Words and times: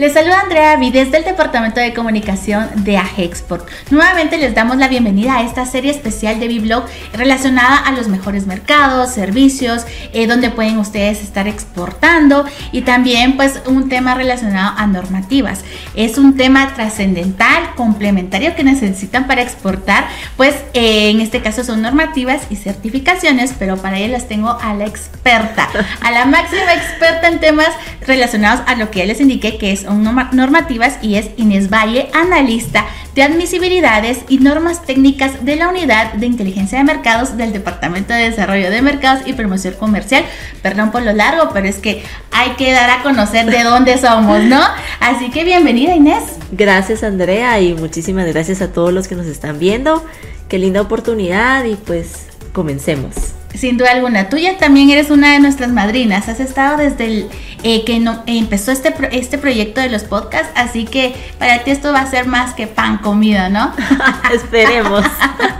Les 0.00 0.14
saluda 0.14 0.40
Andrea 0.40 0.76
Vides 0.76 1.12
del 1.12 1.24
Departamento 1.24 1.78
de 1.78 1.92
Comunicación 1.92 2.70
de 2.84 2.96
Agexport. 2.96 3.68
Nuevamente 3.90 4.38
les 4.38 4.54
damos 4.54 4.78
la 4.78 4.88
bienvenida 4.88 5.36
a 5.36 5.42
esta 5.42 5.66
serie 5.66 5.90
especial 5.90 6.40
de 6.40 6.48
Biblog 6.48 6.86
relacionada 7.12 7.76
a 7.76 7.92
los 7.92 8.08
mejores 8.08 8.46
mercados, 8.46 9.10
servicios, 9.10 9.84
eh, 10.14 10.26
donde 10.26 10.48
pueden 10.48 10.78
ustedes 10.78 11.22
estar 11.22 11.46
exportando 11.46 12.46
y 12.72 12.80
también 12.80 13.36
pues 13.36 13.60
un 13.66 13.90
tema 13.90 14.14
relacionado 14.14 14.72
a 14.78 14.86
normativas. 14.86 15.64
Es 15.94 16.16
un 16.16 16.34
tema 16.34 16.72
trascendental, 16.74 17.74
complementario 17.74 18.56
que 18.56 18.64
necesitan 18.64 19.26
para 19.26 19.42
exportar, 19.42 20.08
pues 20.38 20.54
eh, 20.72 21.10
en 21.10 21.20
este 21.20 21.42
caso 21.42 21.62
son 21.62 21.82
normativas 21.82 22.44
y 22.48 22.56
certificaciones, 22.56 23.52
pero 23.58 23.76
para 23.76 23.98
ello 23.98 24.12
las 24.12 24.28
tengo 24.28 24.48
a 24.62 24.72
la 24.72 24.86
experta, 24.86 25.68
a 26.00 26.10
la 26.10 26.24
máxima 26.24 26.72
experta 26.72 27.28
en 27.28 27.38
temas 27.38 27.68
relacionados 28.06 28.62
a 28.66 28.74
lo 28.76 28.90
que 28.90 29.00
ya 29.00 29.06
les 29.06 29.20
indiqué 29.20 29.58
que 29.58 29.72
es 29.72 29.84
normativas 29.84 30.98
y 31.02 31.16
es 31.16 31.30
Inés 31.36 31.70
Valle, 31.70 32.08
analista 32.12 32.86
de 33.14 33.22
admisibilidades 33.22 34.20
y 34.28 34.38
normas 34.38 34.84
técnicas 34.84 35.44
de 35.44 35.56
la 35.56 35.68
Unidad 35.68 36.14
de 36.14 36.26
Inteligencia 36.26 36.78
de 36.78 36.84
Mercados 36.84 37.36
del 37.36 37.52
Departamento 37.52 38.12
de 38.12 38.30
Desarrollo 38.30 38.70
de 38.70 38.82
Mercados 38.82 39.26
y 39.26 39.32
Promoción 39.32 39.74
Comercial. 39.74 40.24
Perdón 40.62 40.90
por 40.90 41.02
lo 41.02 41.12
largo, 41.12 41.50
pero 41.52 41.66
es 41.66 41.78
que 41.78 42.02
hay 42.30 42.50
que 42.52 42.72
dar 42.72 42.90
a 42.90 43.02
conocer 43.02 43.46
de 43.46 43.62
dónde 43.64 43.98
somos, 43.98 44.42
¿no? 44.44 44.60
Así 45.00 45.30
que 45.30 45.44
bienvenida 45.44 45.94
Inés. 45.94 46.24
Gracias 46.52 47.02
Andrea 47.02 47.60
y 47.60 47.74
muchísimas 47.74 48.26
gracias 48.26 48.62
a 48.62 48.72
todos 48.72 48.92
los 48.92 49.08
que 49.08 49.16
nos 49.16 49.26
están 49.26 49.58
viendo. 49.58 50.04
Qué 50.48 50.58
linda 50.58 50.80
oportunidad 50.80 51.64
y 51.64 51.74
pues 51.76 52.26
comencemos. 52.52 53.39
Sin 53.54 53.76
duda 53.76 53.92
alguna. 53.92 54.28
Tú 54.28 54.36
ya 54.36 54.56
también 54.58 54.90
eres 54.90 55.10
una 55.10 55.32
de 55.32 55.40
nuestras 55.40 55.70
madrinas. 55.70 56.28
Has 56.28 56.40
estado 56.40 56.76
desde 56.76 57.04
el 57.06 57.30
eh, 57.62 57.84
que 57.84 57.98
no, 57.98 58.22
empezó 58.26 58.72
este, 58.72 58.94
este 59.12 59.36
proyecto 59.36 59.82
de 59.82 59.90
los 59.90 60.04
podcasts, 60.04 60.50
así 60.54 60.86
que 60.86 61.14
para 61.38 61.62
ti 61.62 61.70
esto 61.70 61.92
va 61.92 62.00
a 62.00 62.10
ser 62.10 62.26
más 62.26 62.54
que 62.54 62.66
pan 62.66 62.98
comido, 62.98 63.50
¿no? 63.50 63.74
Esperemos. 64.32 65.04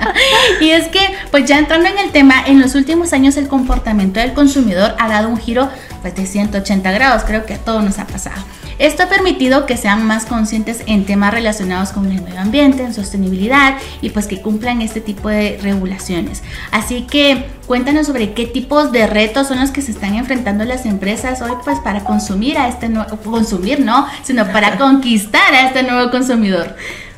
y 0.62 0.70
es 0.70 0.88
que, 0.88 1.00
pues 1.30 1.44
ya 1.44 1.58
entrando 1.58 1.88
en 1.88 1.98
el 1.98 2.10
tema, 2.10 2.42
en 2.46 2.58
los 2.58 2.74
últimos 2.74 3.12
años 3.12 3.36
el 3.36 3.48
comportamiento 3.48 4.18
del 4.18 4.32
consumidor 4.32 4.94
ha 4.98 5.08
dado 5.08 5.28
un 5.28 5.36
giro 5.36 5.68
pues, 6.00 6.14
de 6.14 6.26
180 6.26 6.90
grados. 6.92 7.24
Creo 7.24 7.46
que 7.46 7.54
a 7.54 7.58
todos 7.58 7.82
nos 7.82 7.98
ha 7.98 8.06
pasado. 8.06 8.42
Esto 8.80 9.02
ha 9.02 9.08
permitido 9.10 9.66
que 9.66 9.76
sean 9.76 10.06
más 10.06 10.24
conscientes 10.24 10.82
en 10.86 11.04
temas 11.04 11.34
relacionados 11.34 11.90
con 11.90 12.10
el 12.10 12.22
medio 12.22 12.40
ambiente, 12.40 12.82
en 12.82 12.94
sostenibilidad 12.94 13.76
y 14.00 14.08
pues 14.08 14.26
que 14.26 14.40
cumplan 14.40 14.80
este 14.80 15.02
tipo 15.02 15.28
de 15.28 15.58
regulaciones. 15.60 16.42
Así 16.70 17.02
que 17.02 17.44
cuéntanos 17.66 18.06
sobre 18.06 18.32
qué 18.32 18.46
tipos 18.46 18.90
de 18.90 19.06
retos 19.06 19.48
son 19.48 19.60
los 19.60 19.70
que 19.70 19.82
se 19.82 19.92
están 19.92 20.14
enfrentando 20.14 20.64
las 20.64 20.86
empresas 20.86 21.42
hoy 21.42 21.52
pues 21.62 21.78
para 21.80 22.04
consumir 22.04 22.56
a 22.56 22.68
este 22.68 22.88
nuevo, 22.88 23.18
consumir 23.18 23.80
no, 23.80 24.06
sino 24.22 24.46
para 24.46 24.78
conquistar 24.78 25.52
a 25.52 25.66
este 25.66 25.82
nuevo 25.82 26.10
consumidor. 26.10 26.74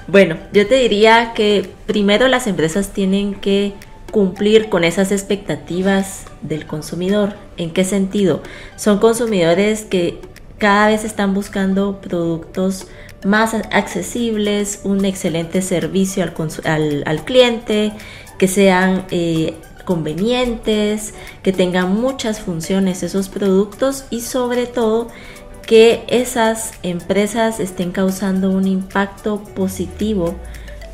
Bueno, 0.08 0.38
yo 0.52 0.66
te 0.66 0.74
diría 0.74 1.32
que 1.32 1.70
primero 1.86 2.26
las 2.26 2.48
empresas 2.48 2.88
tienen 2.88 3.34
que 3.34 3.74
cumplir 4.12 4.68
con 4.68 4.84
esas 4.84 5.10
expectativas 5.10 6.26
del 6.42 6.66
consumidor. 6.66 7.34
¿En 7.56 7.72
qué 7.72 7.82
sentido? 7.82 8.42
Son 8.76 8.98
consumidores 8.98 9.82
que 9.82 10.20
cada 10.58 10.88
vez 10.88 11.04
están 11.04 11.34
buscando 11.34 12.00
productos 12.00 12.86
más 13.24 13.54
accesibles, 13.54 14.82
un 14.84 15.04
excelente 15.04 15.62
servicio 15.62 16.22
al, 16.22 17.24
cliente, 17.24 17.92
que 18.38 18.48
sean 18.48 19.06
eh, 19.10 19.54
convenientes, 19.84 21.14
que 21.42 21.52
tengan 21.52 21.94
muchas 21.94 22.40
funciones 22.40 23.02
esos 23.02 23.28
productos 23.28 24.04
y 24.10 24.20
sobre 24.20 24.66
todo 24.66 25.08
que 25.66 26.04
esas 26.08 26.72
empresas 26.82 27.60
estén 27.60 27.92
causando 27.92 28.50
un 28.50 28.66
impacto 28.66 29.42
positivo 29.54 30.34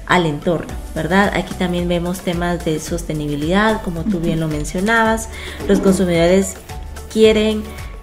al 0.08 0.24
entorno, 0.24 0.72
¿verdad? 0.94 1.30
Aquí 1.34 1.54
también 1.54 1.86
vemos 1.86 2.20
temas 2.20 2.64
de 2.64 2.80
sostenibilidad, 2.80 3.82
como 3.82 4.04
tú 4.04 4.20
bien 4.20 4.40
lo 4.40 4.48
mencionabas. 4.48 5.28
Los 5.68 5.80
consumidores 5.80 6.54
quieren 7.12 7.62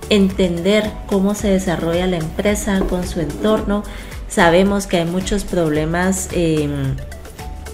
entender 0.09 0.89
cómo 1.07 1.33
se 1.33 1.49
desarrolla 1.49 2.05
la 2.05 2.17
empresa 2.17 2.79
con 2.81 3.07
su 3.07 3.19
entorno. 3.19 3.83
Sabemos 4.27 4.85
que 4.85 4.97
hay 4.97 5.05
muchos 5.05 5.43
problemas 5.43 6.29
em, 6.31 6.95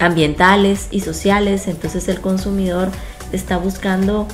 ambientales 0.00 0.88
y 0.90 1.00
sociales, 1.00 1.68
entonces 1.68 2.08
el 2.08 2.20
consumidor 2.20 2.88
está 3.32 3.58
buscando 3.58 4.26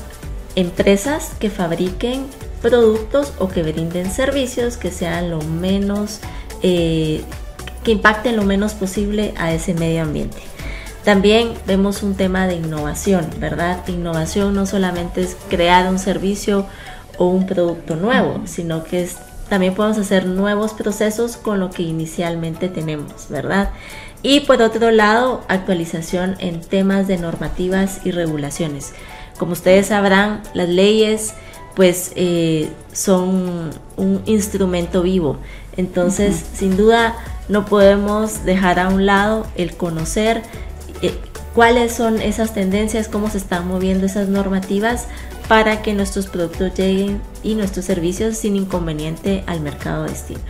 empresas 0.54 1.32
que 1.40 1.50
fabriquen 1.50 2.26
productos 2.62 3.32
o 3.38 3.48
que 3.48 3.62
brinden 3.62 4.10
servicios 4.10 4.76
que 4.76 4.90
sean 4.90 5.30
lo 5.30 5.40
menos, 5.40 6.20
eh, 6.62 7.22
que 7.88 7.92
impacten 7.92 8.36
lo 8.36 8.42
menos 8.42 8.74
posible 8.74 9.32
a 9.38 9.50
ese 9.54 9.72
medio 9.72 10.02
ambiente. 10.02 10.36
También 11.04 11.54
vemos 11.66 12.02
un 12.02 12.16
tema 12.16 12.46
de 12.46 12.56
innovación, 12.56 13.26
¿verdad? 13.40 13.82
Innovación 13.88 14.54
no 14.54 14.66
solamente 14.66 15.22
es 15.22 15.38
crear 15.48 15.90
un 15.90 15.98
servicio 15.98 16.66
o 17.16 17.28
un 17.28 17.46
producto 17.46 17.96
nuevo, 17.96 18.42
sino 18.44 18.84
que 18.84 19.04
es, 19.04 19.16
también 19.48 19.74
podemos 19.74 19.96
hacer 19.96 20.26
nuevos 20.26 20.74
procesos 20.74 21.38
con 21.38 21.60
lo 21.60 21.70
que 21.70 21.82
inicialmente 21.82 22.68
tenemos, 22.68 23.30
¿verdad? 23.30 23.70
Y 24.22 24.40
por 24.40 24.60
otro 24.60 24.90
lado, 24.90 25.42
actualización 25.48 26.36
en 26.40 26.60
temas 26.60 27.08
de 27.08 27.16
normativas 27.16 28.00
y 28.04 28.10
regulaciones. 28.10 28.92
Como 29.38 29.52
ustedes 29.52 29.86
sabrán, 29.86 30.42
las 30.52 30.68
leyes 30.68 31.32
pues 31.74 32.12
eh, 32.16 32.68
son 32.92 33.70
un 33.96 34.22
instrumento 34.26 35.00
vivo. 35.00 35.38
Entonces, 35.78 36.44
sin 36.54 36.76
duda, 36.76 37.14
no 37.48 37.64
podemos 37.64 38.44
dejar 38.44 38.80
a 38.80 38.88
un 38.88 39.06
lado 39.06 39.46
el 39.54 39.74
conocer 39.76 40.42
eh, 41.02 41.14
cuáles 41.54 41.92
son 41.92 42.20
esas 42.20 42.52
tendencias, 42.52 43.08
cómo 43.08 43.30
se 43.30 43.38
están 43.38 43.66
moviendo 43.66 44.04
esas 44.04 44.28
normativas 44.28 45.06
para 45.46 45.80
que 45.80 45.94
nuestros 45.94 46.26
productos 46.26 46.74
lleguen 46.74 47.22
y 47.44 47.54
nuestros 47.54 47.84
servicios 47.84 48.36
sin 48.36 48.56
inconveniente 48.56 49.44
al 49.46 49.60
mercado 49.60 50.02
destino. 50.02 50.40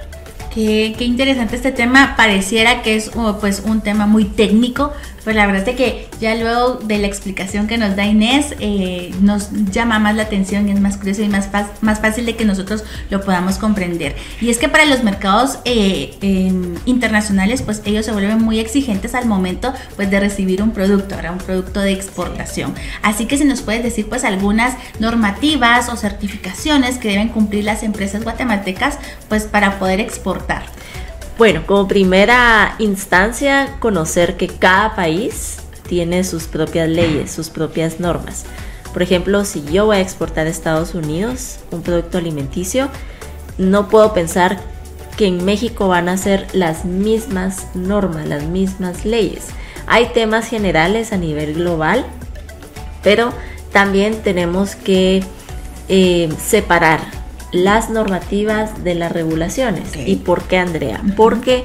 Qué, 0.52 0.94
qué, 0.96 1.04
interesante 1.04 1.56
este 1.56 1.72
tema. 1.72 2.16
Pareciera 2.16 2.82
que 2.82 2.96
es 2.96 3.14
uh, 3.14 3.34
pues 3.38 3.62
un 3.66 3.82
tema 3.82 4.06
muy 4.06 4.24
técnico, 4.24 4.94
pues 5.28 5.36
la 5.36 5.46
verdad 5.46 5.68
es 5.68 5.76
que 5.76 6.08
ya 6.22 6.34
luego 6.36 6.76
de 6.76 6.96
la 6.96 7.06
explicación 7.06 7.66
que 7.66 7.76
nos 7.76 7.96
da 7.96 8.06
Inés, 8.06 8.54
eh, 8.60 9.14
nos 9.20 9.50
llama 9.70 9.98
más 9.98 10.16
la 10.16 10.22
atención 10.22 10.66
y 10.66 10.72
es 10.72 10.80
más 10.80 10.96
curioso 10.96 11.20
y 11.20 11.28
más, 11.28 11.50
más 11.82 12.00
fácil 12.00 12.24
de 12.24 12.34
que 12.34 12.46
nosotros 12.46 12.82
lo 13.10 13.20
podamos 13.20 13.58
comprender. 13.58 14.16
Y 14.40 14.48
es 14.48 14.56
que 14.56 14.70
para 14.70 14.86
los 14.86 15.04
mercados 15.04 15.58
eh, 15.66 16.16
em, 16.22 16.76
internacionales, 16.86 17.60
pues 17.60 17.82
ellos 17.84 18.06
se 18.06 18.12
vuelven 18.12 18.42
muy 18.42 18.58
exigentes 18.58 19.14
al 19.14 19.26
momento 19.26 19.74
pues 19.96 20.10
de 20.10 20.18
recibir 20.18 20.62
un 20.62 20.70
producto, 20.70 21.16
ahora 21.16 21.32
un 21.32 21.36
producto 21.36 21.80
de 21.80 21.92
exportación. 21.92 22.74
Así 23.02 23.26
que 23.26 23.36
si 23.36 23.44
nos 23.44 23.60
puedes 23.60 23.82
decir 23.82 24.08
pues 24.08 24.24
algunas 24.24 24.78
normativas 24.98 25.90
o 25.90 25.96
certificaciones 25.96 26.96
que 26.96 27.08
deben 27.08 27.28
cumplir 27.28 27.64
las 27.64 27.82
empresas 27.82 28.24
guatemaltecas 28.24 28.98
pues 29.28 29.42
para 29.44 29.78
poder 29.78 30.00
exportar. 30.00 30.77
Bueno, 31.38 31.62
como 31.66 31.86
primera 31.86 32.74
instancia, 32.80 33.76
conocer 33.78 34.36
que 34.36 34.48
cada 34.48 34.96
país 34.96 35.58
tiene 35.86 36.24
sus 36.24 36.48
propias 36.48 36.88
leyes, 36.88 37.30
sus 37.30 37.48
propias 37.48 38.00
normas. 38.00 38.44
Por 38.92 39.02
ejemplo, 39.02 39.44
si 39.44 39.62
yo 39.62 39.86
voy 39.86 39.98
a 39.98 40.00
exportar 40.00 40.48
a 40.48 40.50
Estados 40.50 40.96
Unidos 40.96 41.60
un 41.70 41.82
producto 41.82 42.18
alimenticio, 42.18 42.88
no 43.56 43.88
puedo 43.88 44.12
pensar 44.12 44.58
que 45.16 45.26
en 45.26 45.44
México 45.44 45.86
van 45.86 46.08
a 46.08 46.16
ser 46.16 46.48
las 46.54 46.84
mismas 46.84 47.68
normas, 47.72 48.26
las 48.26 48.42
mismas 48.42 49.04
leyes. 49.04 49.46
Hay 49.86 50.06
temas 50.06 50.48
generales 50.48 51.12
a 51.12 51.18
nivel 51.18 51.54
global, 51.54 52.04
pero 53.04 53.32
también 53.70 54.22
tenemos 54.24 54.74
que 54.74 55.22
eh, 55.88 56.28
separar 56.44 57.17
las 57.52 57.90
normativas 57.90 58.84
de 58.84 58.94
las 58.94 59.12
regulaciones. 59.12 59.90
¿Y 60.06 60.16
por 60.16 60.44
qué, 60.44 60.58
Andrea? 60.58 61.02
Porque 61.16 61.64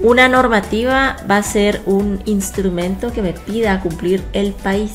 una 0.00 0.28
normativa 0.28 1.16
va 1.28 1.38
a 1.38 1.42
ser 1.42 1.80
un 1.86 2.20
instrumento 2.26 3.12
que 3.12 3.22
me 3.22 3.32
pida 3.32 3.80
cumplir 3.80 4.22
el 4.32 4.52
país, 4.52 4.92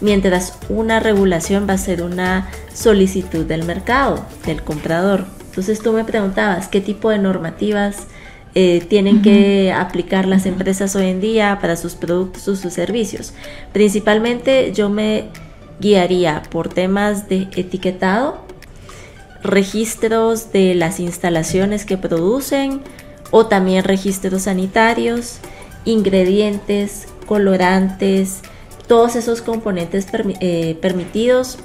mientras 0.00 0.58
una 0.68 1.00
regulación 1.00 1.66
va 1.68 1.74
a 1.74 1.78
ser 1.78 2.02
una 2.02 2.48
solicitud 2.72 3.44
del 3.44 3.64
mercado, 3.64 4.24
del 4.46 4.62
comprador. 4.62 5.26
Entonces 5.46 5.80
tú 5.80 5.92
me 5.92 6.04
preguntabas 6.04 6.68
qué 6.68 6.80
tipo 6.80 7.10
de 7.10 7.18
normativas 7.18 8.06
eh, 8.54 8.84
tienen 8.88 9.22
que 9.22 9.72
aplicar 9.72 10.26
las 10.26 10.46
empresas 10.46 10.94
hoy 10.94 11.06
en 11.06 11.20
día 11.20 11.58
para 11.60 11.76
sus 11.76 11.94
productos 11.94 12.46
o 12.48 12.56
sus 12.56 12.72
servicios. 12.72 13.32
Principalmente 13.72 14.72
yo 14.72 14.88
me 14.88 15.28
guiaría 15.80 16.42
por 16.50 16.68
temas 16.68 17.28
de 17.28 17.48
etiquetado, 17.56 18.44
registros 19.42 20.52
de 20.52 20.74
las 20.74 21.00
instalaciones 21.00 21.84
que 21.84 21.98
producen 21.98 22.82
o 23.30 23.46
también 23.46 23.84
registros 23.84 24.42
sanitarios, 24.42 25.38
ingredientes, 25.84 27.06
colorantes, 27.26 28.40
todos 28.86 29.16
esos 29.16 29.42
componentes 29.42 30.06
eh, 30.40 30.76
permitidos. 30.80 31.58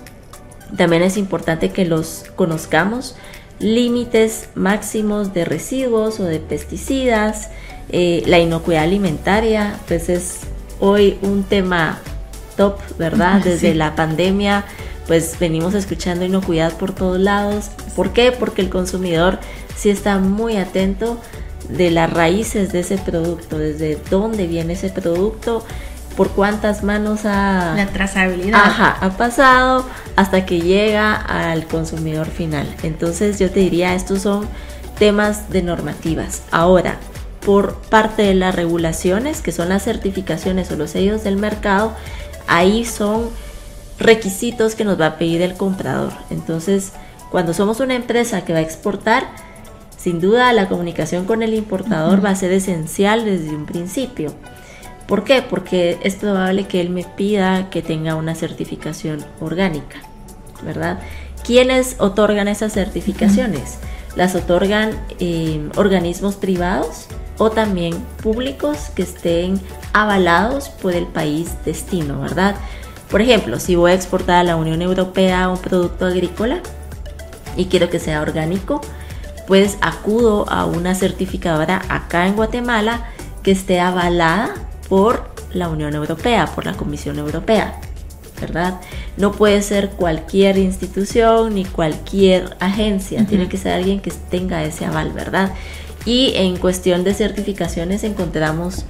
También 0.75 1.03
es 1.03 1.17
importante 1.17 1.71
que 1.71 1.85
los 1.85 2.25
conozcamos. 2.35 3.15
límites 3.59 4.49
máximos 4.53 5.33
de 5.33 5.43
residuos 5.43 6.19
o 6.19 6.25
de 6.25 6.39
pesticidas, 6.39 7.49
eh, 7.89 8.21
la 8.27 8.37
inocuidad 8.37 8.83
alimentaria, 8.83 9.79
pues 9.87 10.09
es 10.09 10.41
hoy 10.79 11.17
un 11.23 11.43
tema 11.43 11.99
top, 12.55 12.77
¿verdad? 12.99 13.41
Desde 13.43 13.73
la 13.73 13.95
pandemia, 13.95 14.65
pues 15.07 15.39
venimos 15.39 15.73
escuchando 15.73 16.25
inocuidad 16.25 16.73
por 16.73 16.93
todos 16.93 17.19
lados. 17.19 17.69
¿Por 17.95 18.11
qué? 18.11 18.31
Porque 18.31 18.61
el 18.61 18.69
consumidor 18.69 19.39
sí 19.75 19.89
está 19.89 20.19
muy 20.19 20.57
atento 20.57 21.19
de 21.69 21.91
las 21.91 22.11
raíces 22.11 22.71
de 22.71 22.81
ese 22.81 22.97
producto, 22.97 23.57
desde 23.57 23.97
dónde 24.09 24.47
viene 24.47 24.73
ese 24.73 24.89
producto, 24.89 25.65
por 26.15 26.29
cuántas 26.31 26.83
manos 26.83 27.21
ha, 27.25 27.73
la 27.75 27.87
trazabilidad. 27.87 28.59
ha 28.99 29.09
pasado 29.17 29.85
hasta 30.15 30.45
que 30.45 30.61
llega 30.61 31.13
al 31.15 31.65
consumidor 31.67 32.27
final. 32.27 32.67
Entonces 32.83 33.39
yo 33.39 33.51
te 33.51 33.59
diría, 33.61 33.93
estos 33.93 34.23
son 34.23 34.47
temas 34.97 35.49
de 35.51 35.61
normativas. 35.61 36.43
Ahora, 36.51 36.97
por 37.45 37.75
parte 37.75 38.23
de 38.23 38.33
las 38.33 38.55
regulaciones, 38.55 39.41
que 39.41 39.51
son 39.51 39.69
las 39.69 39.83
certificaciones 39.83 40.71
o 40.71 40.75
los 40.75 40.91
sellos 40.91 41.23
del 41.23 41.37
mercado, 41.37 41.93
ahí 42.47 42.83
son 42.83 43.29
requisitos 43.99 44.75
que 44.75 44.85
nos 44.85 44.99
va 44.99 45.07
a 45.07 45.17
pedir 45.17 45.41
el 45.41 45.55
comprador. 45.55 46.13
Entonces, 46.29 46.93
cuando 47.31 47.53
somos 47.53 47.79
una 47.79 47.95
empresa 47.95 48.45
que 48.45 48.53
va 48.53 48.59
a 48.59 48.63
exportar, 48.63 49.27
sin 49.97 50.19
duda 50.21 50.53
la 50.53 50.69
comunicación 50.69 51.25
con 51.25 51.43
el 51.43 51.53
importador 51.53 52.23
va 52.23 52.29
a 52.29 52.35
ser 52.35 52.51
esencial 52.51 53.25
desde 53.25 53.49
un 53.49 53.65
principio. 53.65 54.33
¿Por 55.07 55.23
qué? 55.23 55.41
Porque 55.41 55.97
es 56.03 56.15
probable 56.15 56.67
que 56.67 56.81
él 56.81 56.89
me 56.89 57.03
pida 57.03 57.69
que 57.69 57.81
tenga 57.81 58.15
una 58.15 58.35
certificación 58.35 59.25
orgánica, 59.39 59.97
¿verdad? 60.63 60.99
¿Quiénes 61.45 61.95
otorgan 61.99 62.47
esas 62.47 62.73
certificaciones? 62.73 63.79
Las 64.15 64.35
otorgan 64.35 64.91
eh, 65.19 65.69
organismos 65.75 66.35
privados 66.35 67.07
o 67.37 67.51
también 67.51 67.93
públicos 68.21 68.89
que 68.95 69.03
estén 69.03 69.61
avalados 69.93 70.69
por 70.69 70.93
el 70.93 71.05
país 71.05 71.51
destino, 71.63 72.19
¿verdad? 72.19 72.55
Por 73.09 73.21
ejemplo, 73.21 73.59
si 73.59 73.75
voy 73.75 73.91
a 73.91 73.93
exportar 73.95 74.37
a 74.37 74.43
la 74.43 74.55
Unión 74.55 74.81
Europea 74.81 75.49
un 75.49 75.57
producto 75.57 76.05
agrícola 76.05 76.59
y 77.55 77.65
quiero 77.65 77.89
que 77.89 77.99
sea 77.99 78.21
orgánico, 78.21 78.81
pues 79.47 79.77
acudo 79.81 80.49
a 80.49 80.65
una 80.65 80.93
certificadora 80.93 81.81
acá 81.87 82.27
en 82.27 82.35
Guatemala 82.35 83.05
que 83.43 83.51
esté 83.51 83.79
avalada 83.79 84.53
por 84.89 85.29
la 85.53 85.69
Unión 85.69 85.95
Europea, 85.95 86.47
por 86.53 86.65
la 86.65 86.73
Comisión 86.73 87.17
Europea, 87.17 87.79
¿verdad? 88.41 88.81
No 89.15 89.31
puede 89.31 89.61
ser 89.61 89.89
cualquier 89.91 90.57
institución 90.57 91.55
ni 91.55 91.63
cualquier 91.63 92.57
agencia, 92.59 93.25
tiene 93.25 93.47
que 93.47 93.57
ser 93.57 93.73
alguien 93.73 94.01
que 94.01 94.11
tenga 94.29 94.63
ese 94.65 94.85
aval, 94.85 95.13
¿verdad? 95.13 95.53
Y 96.05 96.33
en 96.35 96.57
cuestión 96.57 97.05
de 97.05 97.13
certificaciones 97.13 98.03
encontramos 98.03 98.85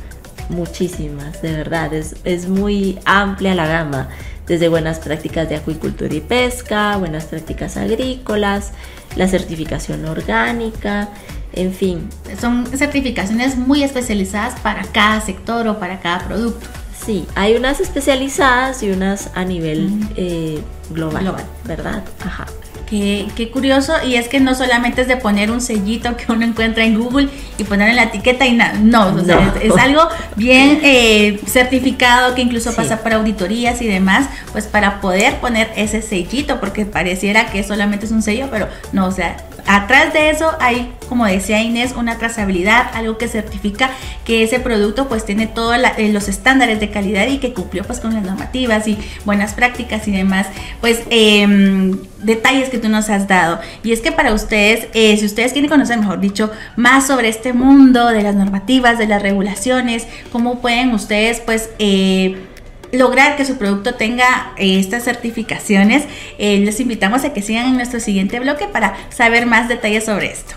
muchísimas, 0.49 1.41
de 1.41 1.51
verdad, 1.51 1.93
es, 1.93 2.15
es 2.23 2.47
muy 2.47 2.99
amplia 3.05 3.55
la 3.55 3.67
gama, 3.67 4.09
desde 4.47 4.69
buenas 4.69 4.99
prácticas 4.99 5.49
de 5.49 5.57
acuicultura 5.57 6.13
y 6.13 6.21
pesca, 6.21 6.97
buenas 6.97 7.25
prácticas 7.25 7.75
agrícolas, 7.75 8.71
la 9.15 9.27
certificación 9.27 10.05
orgánica, 10.05 11.09
en 11.53 11.73
fin. 11.73 12.09
Son 12.39 12.65
certificaciones 12.65 13.57
muy 13.57 13.83
especializadas 13.83 14.59
para 14.61 14.83
cada 14.83 15.21
sector 15.21 15.67
o 15.67 15.79
para 15.79 15.99
cada 15.99 16.25
producto. 16.25 16.65
Sí, 17.05 17.25
hay 17.35 17.55
unas 17.55 17.79
especializadas 17.79 18.83
y 18.83 18.91
unas 18.91 19.29
a 19.35 19.43
nivel 19.43 19.89
eh, 20.15 20.61
global, 20.89 21.23
global, 21.23 21.45
¿verdad? 21.65 22.03
Ajá. 22.25 22.45
Qué, 22.89 23.49
curioso, 23.51 23.93
y 24.05 24.15
es 24.15 24.29
que 24.29 24.39
no 24.39 24.55
solamente 24.55 25.01
es 25.01 25.09
de 25.09 25.17
poner 25.17 25.51
un 25.51 25.59
sellito 25.59 26.15
que 26.15 26.31
uno 26.31 26.45
encuentra 26.45 26.85
en 26.85 26.97
Google 26.97 27.27
y 27.57 27.65
ponerle 27.65 27.95
la 27.95 28.03
etiqueta 28.03 28.45
y 28.45 28.53
nada, 28.53 28.79
no, 28.79 29.13
Es, 29.61 29.75
algo 29.77 30.03
bien 30.37 30.79
eh, 30.83 31.37
certificado 31.45 32.33
que 32.33 32.41
incluso 32.41 32.73
pasa 32.73 33.03
por 33.03 33.11
auditorías 33.13 33.81
y 33.81 33.87
demás, 33.87 34.29
pues 34.53 34.67
para 34.67 35.01
poder 35.01 35.35
poner 35.41 35.69
ese 35.75 36.01
sellito, 36.01 36.61
porque 36.61 36.85
pareciera 36.85 37.47
que 37.47 37.61
solamente 37.63 38.05
es 38.05 38.11
un 38.11 38.21
sello, 38.21 38.47
pero 38.49 38.69
no, 38.93 39.07
o 39.07 39.11
sea, 39.11 39.35
atrás 39.67 40.13
de 40.13 40.29
eso 40.29 40.51
hay, 40.59 40.93
como 41.09 41.25
decía 41.25 41.61
Inés, 41.61 41.93
una 41.95 42.17
trazabilidad, 42.17 42.87
algo 42.93 43.17
que 43.17 43.27
certifica 43.27 43.91
que 44.25 44.43
ese 44.43 44.59
producto 44.59 45.07
pues 45.07 45.25
tiene 45.25 45.47
todos 45.47 45.75
eh, 45.97 46.11
los 46.11 46.27
estándares 46.27 46.79
de 46.79 46.89
calidad 46.89 47.27
y 47.27 47.37
que 47.37 47.53
cumplió 47.53 47.83
pues 47.83 47.99
con 47.99 48.13
las 48.13 48.23
normativas 48.23 48.87
y 48.87 48.97
buenas 49.25 49.53
prácticas 49.53 50.07
y 50.07 50.11
demás, 50.11 50.47
pues 50.81 51.01
em, 51.09 51.97
detalles 52.23 52.69
que 52.69 52.77
tú 52.77 52.89
nos 52.89 53.09
has 53.09 53.27
dado. 53.27 53.59
Y 53.83 53.91
es 53.91 54.01
que 54.01 54.11
para 54.11 54.33
ustedes, 54.33 54.87
eh, 54.93 55.17
si 55.17 55.25
ustedes 55.25 55.51
quieren 55.51 55.69
conocer, 55.69 55.97
mejor 55.99 56.19
dicho, 56.19 56.49
más 56.75 57.07
sobre 57.07 57.29
este 57.29 57.53
mundo 57.53 58.07
de 58.07 58.23
las 58.23 58.35
normativas, 58.35 58.97
de 58.97 59.07
las 59.07 59.21
regulaciones, 59.21 60.07
cómo 60.31 60.59
pueden 60.61 60.93
ustedes 60.93 61.41
pues... 61.41 61.69
Eh, 61.79 62.46
lograr 62.91 63.35
que 63.35 63.45
su 63.45 63.57
producto 63.57 63.95
tenga 63.95 64.53
eh, 64.57 64.79
estas 64.79 65.03
certificaciones, 65.03 66.07
eh, 66.37 66.59
les 66.59 66.79
invitamos 66.79 67.23
a 67.23 67.33
que 67.33 67.41
sigan 67.41 67.67
en 67.67 67.75
nuestro 67.75 67.99
siguiente 67.99 68.39
bloque 68.39 68.67
para 68.67 68.95
saber 69.09 69.45
más 69.45 69.67
detalles 69.67 70.05
sobre 70.05 70.27
esto. 70.27 70.55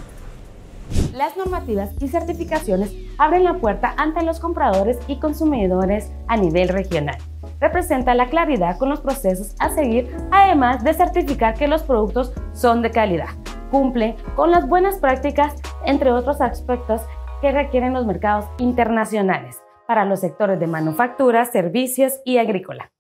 Las 1.15 1.37
normativas 1.37 1.91
y 2.01 2.09
certificaciones 2.09 2.93
abren 3.19 3.45
la 3.45 3.55
puerta 3.55 3.95
ante 3.97 4.23
los 4.23 4.41
compradores 4.41 4.99
y 5.07 5.21
consumidores 5.21 6.11
a 6.27 6.37
nivel 6.37 6.69
regional. 6.69 7.17
Representa 7.61 8.15
la 8.15 8.29
claridad 8.29 8.79
con 8.79 8.89
los 8.89 9.01
procesos 9.01 9.55
a 9.59 9.71
seguir, 9.71 10.11
además 10.33 10.83
de 10.83 10.95
certificar 10.95 11.55
que 11.55 11.69
los 11.69 11.83
productos 11.83 12.33
son 12.55 12.83
de 12.83 12.91
calidad, 12.91 13.29
cumplen 13.71 14.17
con 14.35 14.51
las 14.51 14.67
buenas 14.67 14.99
prácticas, 14.99 15.55
entre 15.85 16.11
otros 16.11 16.41
aspectos 16.41 17.03
que 17.41 17.53
requieren 17.53 17.93
los 17.93 18.07
mercados 18.07 18.47
internacionales 18.59 19.59
para 19.91 20.05
los 20.05 20.21
sectores 20.21 20.61
de 20.61 20.69
manufactura, 20.69 21.45
servicios 21.47 22.21
y 22.25 22.39
agrícola. 22.39 22.93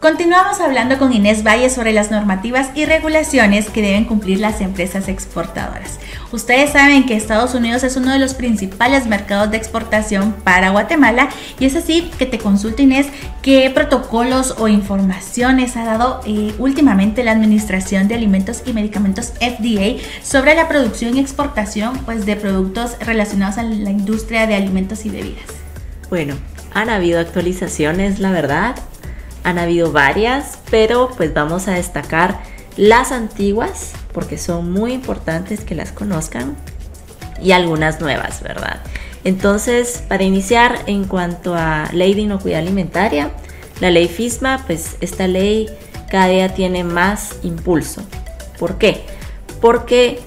Continuamos 0.00 0.60
hablando 0.60 0.98
con 0.98 1.12
Inés 1.12 1.46
Valle 1.46 1.70
sobre 1.70 1.92
las 1.92 2.10
normativas 2.10 2.72
y 2.74 2.84
regulaciones 2.84 3.70
que 3.70 3.82
deben 3.82 4.06
cumplir 4.06 4.40
las 4.40 4.60
empresas 4.60 5.06
exportadoras. 5.06 6.00
Ustedes 6.30 6.72
saben 6.72 7.06
que 7.06 7.16
Estados 7.16 7.54
Unidos 7.54 7.84
es 7.84 7.96
uno 7.96 8.12
de 8.12 8.18
los 8.18 8.34
principales 8.34 9.06
mercados 9.06 9.50
de 9.50 9.56
exportación 9.56 10.34
para 10.44 10.70
Guatemala 10.70 11.30
y 11.58 11.64
es 11.64 11.74
así 11.74 12.10
que 12.18 12.26
te 12.26 12.38
consulto 12.38 12.82
Inés 12.82 13.06
qué 13.40 13.70
protocolos 13.70 14.54
o 14.58 14.68
informaciones 14.68 15.76
ha 15.78 15.84
dado 15.84 16.20
eh, 16.26 16.54
últimamente 16.58 17.24
la 17.24 17.32
Administración 17.32 18.08
de 18.08 18.14
Alimentos 18.14 18.62
y 18.66 18.74
Medicamentos 18.74 19.32
FDA 19.40 20.02
sobre 20.22 20.54
la 20.54 20.68
producción 20.68 21.16
y 21.16 21.20
exportación 21.20 21.96
pues, 22.04 22.26
de 22.26 22.36
productos 22.36 22.98
relacionados 23.00 23.56
a 23.56 23.62
la 23.62 23.90
industria 23.90 24.46
de 24.46 24.54
alimentos 24.54 25.06
y 25.06 25.10
bebidas. 25.10 25.46
Bueno, 26.10 26.34
han 26.74 26.90
habido 26.90 27.20
actualizaciones, 27.20 28.18
la 28.18 28.32
verdad, 28.32 28.76
han 29.44 29.58
habido 29.58 29.92
varias, 29.92 30.58
pero 30.70 31.10
pues 31.16 31.32
vamos 31.32 31.68
a 31.68 31.72
destacar 31.72 32.40
las 32.76 33.12
antiguas 33.12 33.92
porque 34.12 34.38
son 34.38 34.72
muy 34.72 34.92
importantes 34.92 35.60
que 35.60 35.74
las 35.74 35.92
conozcan 35.92 36.56
y 37.42 37.52
algunas 37.52 38.00
nuevas, 38.00 38.42
¿verdad? 38.42 38.80
Entonces, 39.24 40.02
para 40.08 40.24
iniciar 40.24 40.78
en 40.86 41.04
cuanto 41.04 41.54
a 41.54 41.88
ley 41.92 42.14
de 42.14 42.22
inocuidad 42.22 42.60
alimentaria, 42.60 43.30
la 43.80 43.90
ley 43.90 44.08
FISMA, 44.08 44.64
pues 44.66 44.96
esta 45.00 45.26
ley 45.26 45.68
cada 46.10 46.28
día 46.28 46.54
tiene 46.54 46.84
más 46.84 47.36
impulso. 47.42 48.02
¿Por 48.58 48.78
qué? 48.78 49.04
Porque 49.60 50.20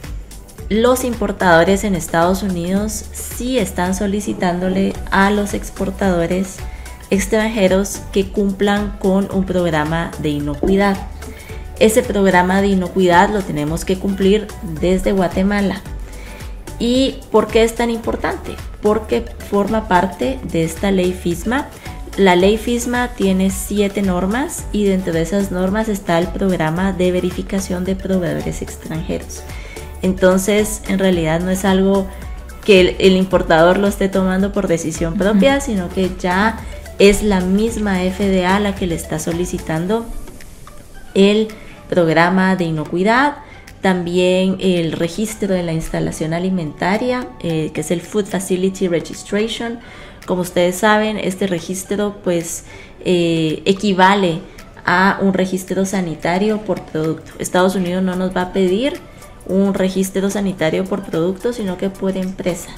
los 0.70 1.04
importadores 1.04 1.84
en 1.84 1.96
Estados 1.96 2.44
Unidos 2.44 3.06
sí 3.12 3.60
están 3.60 3.94
solicitándole 3.94 4.94
a 5.12 5.30
los 5.32 5.54
exportadores 5.54 6.58
extranjeros 7.10 8.00
que 8.14 8.30
cumplan 8.30 8.98
con 8.98 9.30
un 9.34 9.46
programa 9.46 10.12
de 10.20 10.30
inocuidad. 10.30 10.98
Ese 11.82 12.04
programa 12.04 12.62
de 12.62 12.68
inocuidad 12.68 13.32
lo 13.32 13.42
tenemos 13.42 13.86
que 13.86 13.98
cumplir 13.98 14.46
desde 14.80 15.14
Guatemala. 15.14 15.82
¿Y 16.78 17.16
por 17.32 17.48
qué 17.48 17.64
es 17.64 17.74
tan 17.74 17.90
importante? 17.90 18.56
Porque 18.84 19.26
forma 19.50 19.88
parte 19.88 20.38
de 20.44 20.64
esta 20.64 20.92
ley 20.92 21.12
FISMA. 21.12 21.70
La 22.18 22.36
ley 22.36 22.60
FISMA 22.60 23.08
tiene 23.16 23.50
siete 23.50 24.04
normas 24.04 24.66
y 24.72 24.84
dentro 24.84 25.12
de 25.12 25.24
esas 25.24 25.52
normas 25.52 25.90
está 25.90 26.20
el 26.20 26.28
programa 26.28 26.94
de 26.94 27.12
verificación 27.12 27.84
de 27.84 27.96
proveedores 27.96 28.62
extranjeros. 28.62 29.42
Entonces, 30.04 30.84
en 30.88 31.00
realidad 31.00 31.40
no 31.40 31.50
es 31.50 31.66
algo 31.66 32.08
que 32.64 32.96
el, 33.00 33.16
importador 33.16 33.80
lo 33.80 33.88
esté 33.88 34.08
tomando 34.08 34.54
por 34.54 34.68
decisión 34.68 35.16
propia, 35.16 35.60
sino 35.62 35.90
que 35.90 36.12
ya 36.20 36.60
es 37.00 37.24
la 37.24 37.40
misma 37.40 37.98
FDA 38.02 38.60
la 38.60 38.76
que 38.76 38.86
le 38.86 38.94
está 38.94 39.18
solicitando 39.18 40.06
el 41.16 41.48
programa 41.92 42.56
de 42.56 42.64
inocuidad 42.64 43.36
también 43.82 44.58
el 44.60 44.94
registro 44.94 45.54
de 45.54 45.64
la 45.64 45.74
instalación 45.74 46.34
alimentaria, 46.34 47.28
eh, 47.42 47.72
que 47.74 47.82
es 47.82 47.92
el 47.92 48.02
Food 48.02 48.26
Facility 48.26 48.88
Registration. 48.88 49.80
Como 50.26 50.44
ustedes 50.44 50.78
saben, 50.78 51.18
este 51.18 51.48
registro 51.48 52.18
pues 52.24 52.66
eh, 53.04 53.62
equivale 53.66 54.40
a 54.86 55.18
un 55.22 55.34
registro 55.34 55.86
sanitario 55.86 56.60
por 56.60 56.82
producto. 56.84 57.34
Estados 57.40 57.76
Unidos 57.76 58.04
no 58.04 58.16
nos 58.16 58.36
va 58.36 58.44
a 58.44 58.54
pedir 58.54 58.94
un 59.48 59.74
registro 59.74 60.30
sanitario 60.30 60.86
por 60.86 61.04
producto, 61.04 61.52
sino 61.52 61.78
que 61.78 61.90
por 61.90 62.16
empresa. 62.18 62.70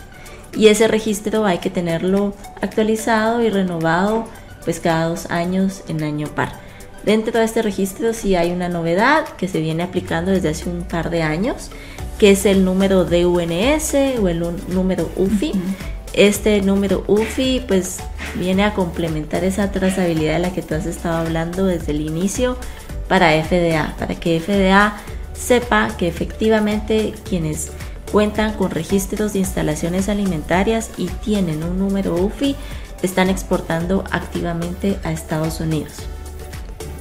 Y 0.55 0.67
ese 0.67 0.87
registro 0.87 1.45
hay 1.45 1.57
que 1.57 1.69
tenerlo 1.69 2.33
actualizado 2.61 3.43
y 3.43 3.49
renovado 3.49 4.25
pues 4.63 4.79
cada 4.79 5.09
dos 5.09 5.29
años 5.29 5.83
en 5.89 6.03
año 6.03 6.27
par. 6.29 6.62
Dentro 7.05 7.39
de 7.39 7.45
este 7.45 7.61
registro 7.61 8.13
sí 8.13 8.35
hay 8.35 8.51
una 8.51 8.69
novedad 8.69 9.27
que 9.37 9.47
se 9.47 9.59
viene 9.59 9.83
aplicando 9.83 10.31
desde 10.31 10.49
hace 10.49 10.69
un 10.69 10.83
par 10.83 11.09
de 11.09 11.21
años, 11.21 11.69
que 12.17 12.31
es 12.31 12.45
el 12.45 12.63
número 12.63 13.03
de 13.03 13.25
UNS 13.25 13.93
o 14.21 14.29
el 14.29 14.43
número 14.69 15.09
UFI. 15.17 15.51
Este 16.13 16.61
número 16.61 17.03
UFI 17.07 17.63
pues 17.67 17.97
viene 18.35 18.63
a 18.63 18.73
complementar 18.73 19.43
esa 19.43 19.71
trazabilidad 19.71 20.33
de 20.33 20.39
la 20.39 20.53
que 20.53 20.61
tú 20.61 20.75
has 20.75 20.85
estado 20.85 21.17
hablando 21.17 21.65
desde 21.65 21.91
el 21.91 22.01
inicio 22.01 22.57
para 23.09 23.31
FDA, 23.43 23.95
para 23.99 24.15
que 24.15 24.39
FDA 24.39 24.97
sepa 25.33 25.89
que 25.97 26.07
efectivamente 26.07 27.13
quienes 27.27 27.71
cuentan 28.11 28.53
con 28.53 28.71
registros 28.71 29.33
de 29.33 29.39
instalaciones 29.39 30.07
alimentarias 30.07 30.91
y 30.97 31.07
tienen 31.07 31.63
un 31.63 31.79
número 31.79 32.15
UFI 32.15 32.55
están 33.01 33.29
exportando 33.29 34.05
activamente 34.11 34.97
a 35.03 35.11
Estados 35.11 35.59
Unidos. 35.59 36.07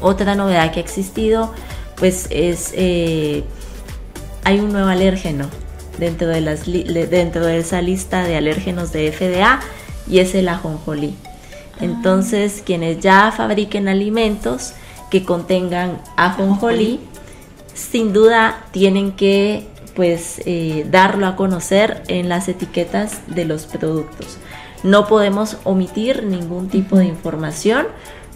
Otra 0.02 0.34
novedad 0.34 0.72
que 0.72 0.80
ha 0.80 0.82
existido, 0.82 1.52
pues 1.96 2.26
es, 2.30 2.72
eh, 2.74 3.44
hay 4.44 4.60
un 4.60 4.72
nuevo 4.72 4.88
alérgeno 4.88 5.46
dentro 5.98 6.28
de, 6.28 6.40
las 6.40 6.66
dentro 6.66 7.46
de 7.46 7.58
esa 7.58 7.80
lista 7.80 8.24
de 8.24 8.36
alérgenos 8.36 8.92
de 8.92 9.12
FDA 9.12 9.60
y 10.08 10.18
es 10.18 10.34
el 10.34 10.48
ajonjolí. 10.48 11.14
Ah. 11.24 11.78
Entonces, 11.80 12.62
quienes 12.64 13.00
ya 13.00 13.32
fabriquen 13.34 13.88
alimentos 13.88 14.74
que 15.10 15.24
contengan 15.24 16.00
ajonjolí, 16.16 17.00
sin 17.74 18.12
duda 18.12 18.64
tienen 18.72 19.12
que 19.12 19.66
pues 19.94 20.40
eh, 20.46 20.86
darlo 20.90 21.26
a 21.26 21.36
conocer 21.36 22.02
en 22.08 22.28
las 22.28 22.48
etiquetas 22.48 23.20
de 23.26 23.44
los 23.44 23.66
productos. 23.66 24.38
No 24.82 25.06
podemos 25.06 25.58
omitir 25.64 26.24
ningún 26.24 26.68
tipo 26.68 26.96
de 26.96 27.04
información 27.04 27.86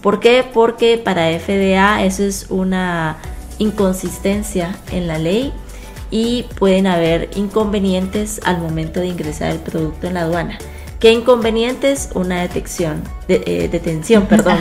¿Por 0.07 0.21
qué? 0.21 0.45
Porque 0.45 0.99
para 0.99 1.37
FDA 1.37 2.05
eso 2.05 2.23
es 2.23 2.47
una 2.49 3.17
inconsistencia 3.59 4.79
en 4.93 5.09
la 5.09 5.19
ley 5.19 5.53
y 6.13 6.45
pueden 6.61 6.87
haber 6.87 7.31
inconvenientes 7.35 8.41
al 8.45 8.59
momento 8.59 9.01
de 9.01 9.09
ingresar 9.09 9.51
el 9.51 9.59
producto 9.59 10.07
en 10.07 10.15
la 10.15 10.21
aduana. 10.21 10.59
¿Qué 11.01 11.11
inconvenientes? 11.11 12.11
Una 12.15 12.41
detección, 12.41 13.03
de, 13.27 13.43
eh, 13.47 13.69
detención, 13.69 14.27
perdón, 14.29 14.59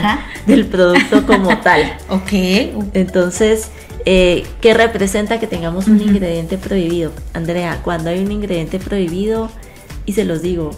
del 0.48 0.66
producto 0.66 1.28
como 1.28 1.56
tal. 1.62 1.96
ok. 2.10 2.34
Entonces, 2.96 3.70
eh, 4.06 4.48
¿qué 4.62 4.74
representa 4.74 5.40
que 5.40 5.46
tengamos 5.46 5.86
un 5.86 6.02
ingrediente 6.02 6.58
prohibido? 6.58 7.12
Andrea, 7.36 7.82
cuando 7.84 8.10
hay 8.10 8.24
un 8.24 8.32
ingrediente 8.32 8.80
prohibido, 8.80 9.52
y 10.08 10.14
se 10.14 10.26
los 10.26 10.42
digo, 10.42 10.72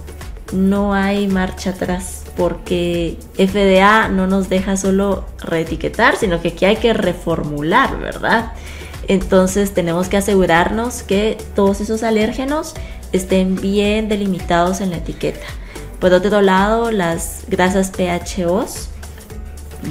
no 0.52 0.94
hay 0.94 1.28
marcha 1.28 1.70
atrás 1.70 2.17
porque 2.38 3.18
FDA 3.36 4.10
no 4.10 4.28
nos 4.28 4.48
deja 4.48 4.78
solo 4.78 5.26
reetiquetar, 5.42 6.16
sino 6.16 6.40
que 6.40 6.50
aquí 6.50 6.66
hay 6.66 6.78
que 6.78 6.94
reformular, 6.94 8.00
¿verdad? 8.00 8.54
Entonces 9.08 9.74
tenemos 9.74 10.08
que 10.08 10.18
asegurarnos 10.18 11.02
que 11.02 11.38
todos 11.56 11.82
esos 11.82 12.04
alérgenos 12.04 12.76
estén 13.12 13.56
bien 13.56 14.08
delimitados 14.08 14.82
en 14.82 14.92
la 14.92 14.98
etiqueta. 14.98 15.48
Por 16.00 16.14
otro 16.14 16.42
lado, 16.42 16.92
las 16.92 17.44
grasas 17.48 17.92
PHOs 17.92 18.90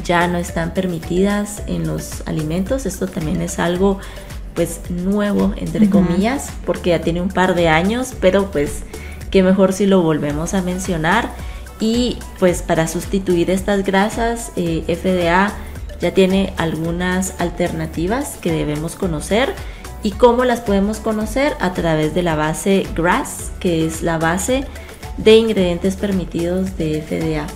ya 0.05 0.29
no 0.29 0.39
están 0.39 0.73
permitidas 0.73 1.63
en 1.67 1.87
los 1.87 2.23
alimentos. 2.27 2.87
Esto 2.87 3.09
también 3.09 3.43
es 3.43 3.59
algo 3.59 3.99
pues 4.55 4.81
nuevo, 4.89 5.53
entre 5.57 5.91
comillas, 5.91 6.51
porque 6.65 6.91
ya 6.91 7.01
tiene 7.01 7.21
un 7.21 7.29
par 7.29 7.55
de 7.55 7.69
años, 7.69 8.15
pero 8.21 8.51
pues 8.51 8.83
que 9.31 9.43
mejor 9.43 9.73
si 9.73 9.87
lo 9.87 10.03
volvemos 10.03 10.55
a 10.55 10.63
mencionar 10.63 11.31
y 11.81 12.19
pues 12.39 12.63
para 12.63 12.89
sustituir 12.89 13.51
estas 13.51 13.85
grasas 13.85 14.53
eh, 14.57 14.83
FDA 14.87 15.53
ya 16.01 16.11
tiene 16.13 16.53
algunas 16.57 17.41
alternativas 17.41 18.37
que 18.41 18.53
debemos 18.53 18.95
conocer. 18.97 19.55
Y 20.03 20.13
cómo 20.13 20.45
las 20.45 20.61
podemos 20.61 20.99
conocer 20.99 21.55
a 21.59 21.73
través 21.73 22.15
de 22.15 22.23
la 22.23 22.37
base 22.37 22.87
GRASS 22.95 23.51
que 23.59 23.87
es 23.87 24.03
la 24.03 24.19
base 24.19 24.65
de 25.17 25.37
ingredientes 25.37 25.97
permitidos 25.97 26.77
de 26.77 27.03
FDA. 27.03 27.47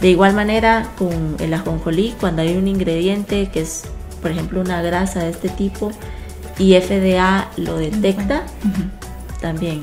De 0.00 0.08
igual 0.08 0.34
manera 0.34 0.88
con 0.98 1.36
el 1.38 1.54
ajonjolí 1.54 2.16
cuando 2.18 2.42
hay 2.42 2.56
un 2.56 2.66
ingrediente 2.66 3.50
que 3.52 3.60
es 3.60 3.84
por 4.22 4.32
ejemplo 4.32 4.60
una 4.60 4.82
grasa 4.82 5.20
de 5.20 5.30
este 5.30 5.48
tipo 5.50 5.92
y 6.58 6.74
FDA 6.74 7.48
lo 7.56 7.76
detecta, 7.76 8.42
también 9.40 9.82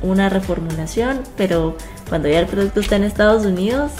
una 0.00 0.28
reformulación, 0.28 1.22
pero 1.36 1.76
cuando 2.08 2.28
ya 2.28 2.40
el 2.40 2.46
producto 2.46 2.80
está 2.80 2.96
en 2.96 3.04
Estados 3.04 3.44
Unidos, 3.44 3.92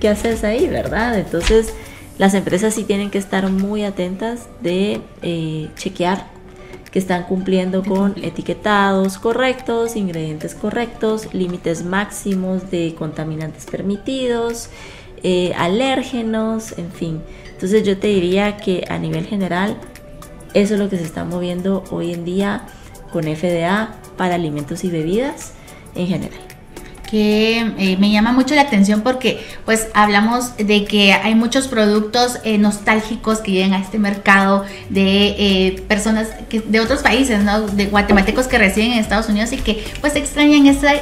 ¿qué 0.00 0.08
haces 0.08 0.44
ahí, 0.44 0.66
verdad? 0.68 1.18
Entonces, 1.18 1.74
las 2.18 2.34
empresas 2.34 2.74
sí 2.74 2.84
tienen 2.84 3.10
que 3.10 3.18
estar 3.18 3.50
muy 3.50 3.84
atentas 3.84 4.48
de 4.62 5.00
eh, 5.22 5.68
chequear 5.76 6.26
que 6.90 6.98
están 6.98 7.24
cumpliendo 7.24 7.84
con 7.84 8.14
etiquetados 8.22 9.18
correctos, 9.18 9.94
ingredientes 9.94 10.54
correctos, 10.54 11.32
límites 11.32 11.84
máximos 11.84 12.70
de 12.70 12.96
contaminantes 12.98 13.64
permitidos, 13.66 14.70
eh, 15.22 15.52
alérgenos, 15.56 16.76
en 16.78 16.90
fin. 16.90 17.22
Entonces 17.52 17.84
yo 17.84 17.96
te 17.96 18.08
diría 18.08 18.56
que 18.56 18.84
a 18.88 18.98
nivel 18.98 19.24
general 19.26 19.76
eso 20.52 20.74
es 20.74 20.80
lo 20.80 20.88
que 20.88 20.96
se 20.96 21.04
está 21.04 21.24
moviendo 21.24 21.84
hoy 21.90 22.12
en 22.12 22.24
día 22.24 22.66
con 23.12 23.24
FDA 23.24 23.94
para 24.16 24.34
alimentos 24.34 24.82
y 24.82 24.90
bebidas 24.90 25.52
en 25.94 26.08
general 26.08 26.49
que 27.10 27.58
eh, 27.78 27.96
me 27.98 28.10
llama 28.10 28.32
mucho 28.32 28.54
la 28.54 28.62
atención 28.62 29.02
porque 29.02 29.44
pues 29.64 29.88
hablamos 29.94 30.56
de 30.56 30.84
que 30.84 31.12
hay 31.12 31.34
muchos 31.34 31.68
productos 31.68 32.38
eh, 32.44 32.58
nostálgicos 32.58 33.38
que 33.38 33.52
llegan 33.52 33.72
a 33.72 33.80
este 33.80 33.98
mercado 33.98 34.64
de 34.88 35.34
eh, 35.38 35.82
personas 35.88 36.28
que, 36.48 36.60
de 36.60 36.80
otros 36.80 37.00
países, 37.00 37.42
¿no? 37.42 37.62
De 37.62 37.86
guatemaltecos 37.86 38.46
que 38.46 38.58
residen 38.58 38.92
en 38.92 38.98
Estados 38.98 39.28
Unidos 39.28 39.52
y 39.52 39.56
que 39.58 39.84
pues 40.00 40.16
extrañan 40.16 40.66
esa 40.66 40.92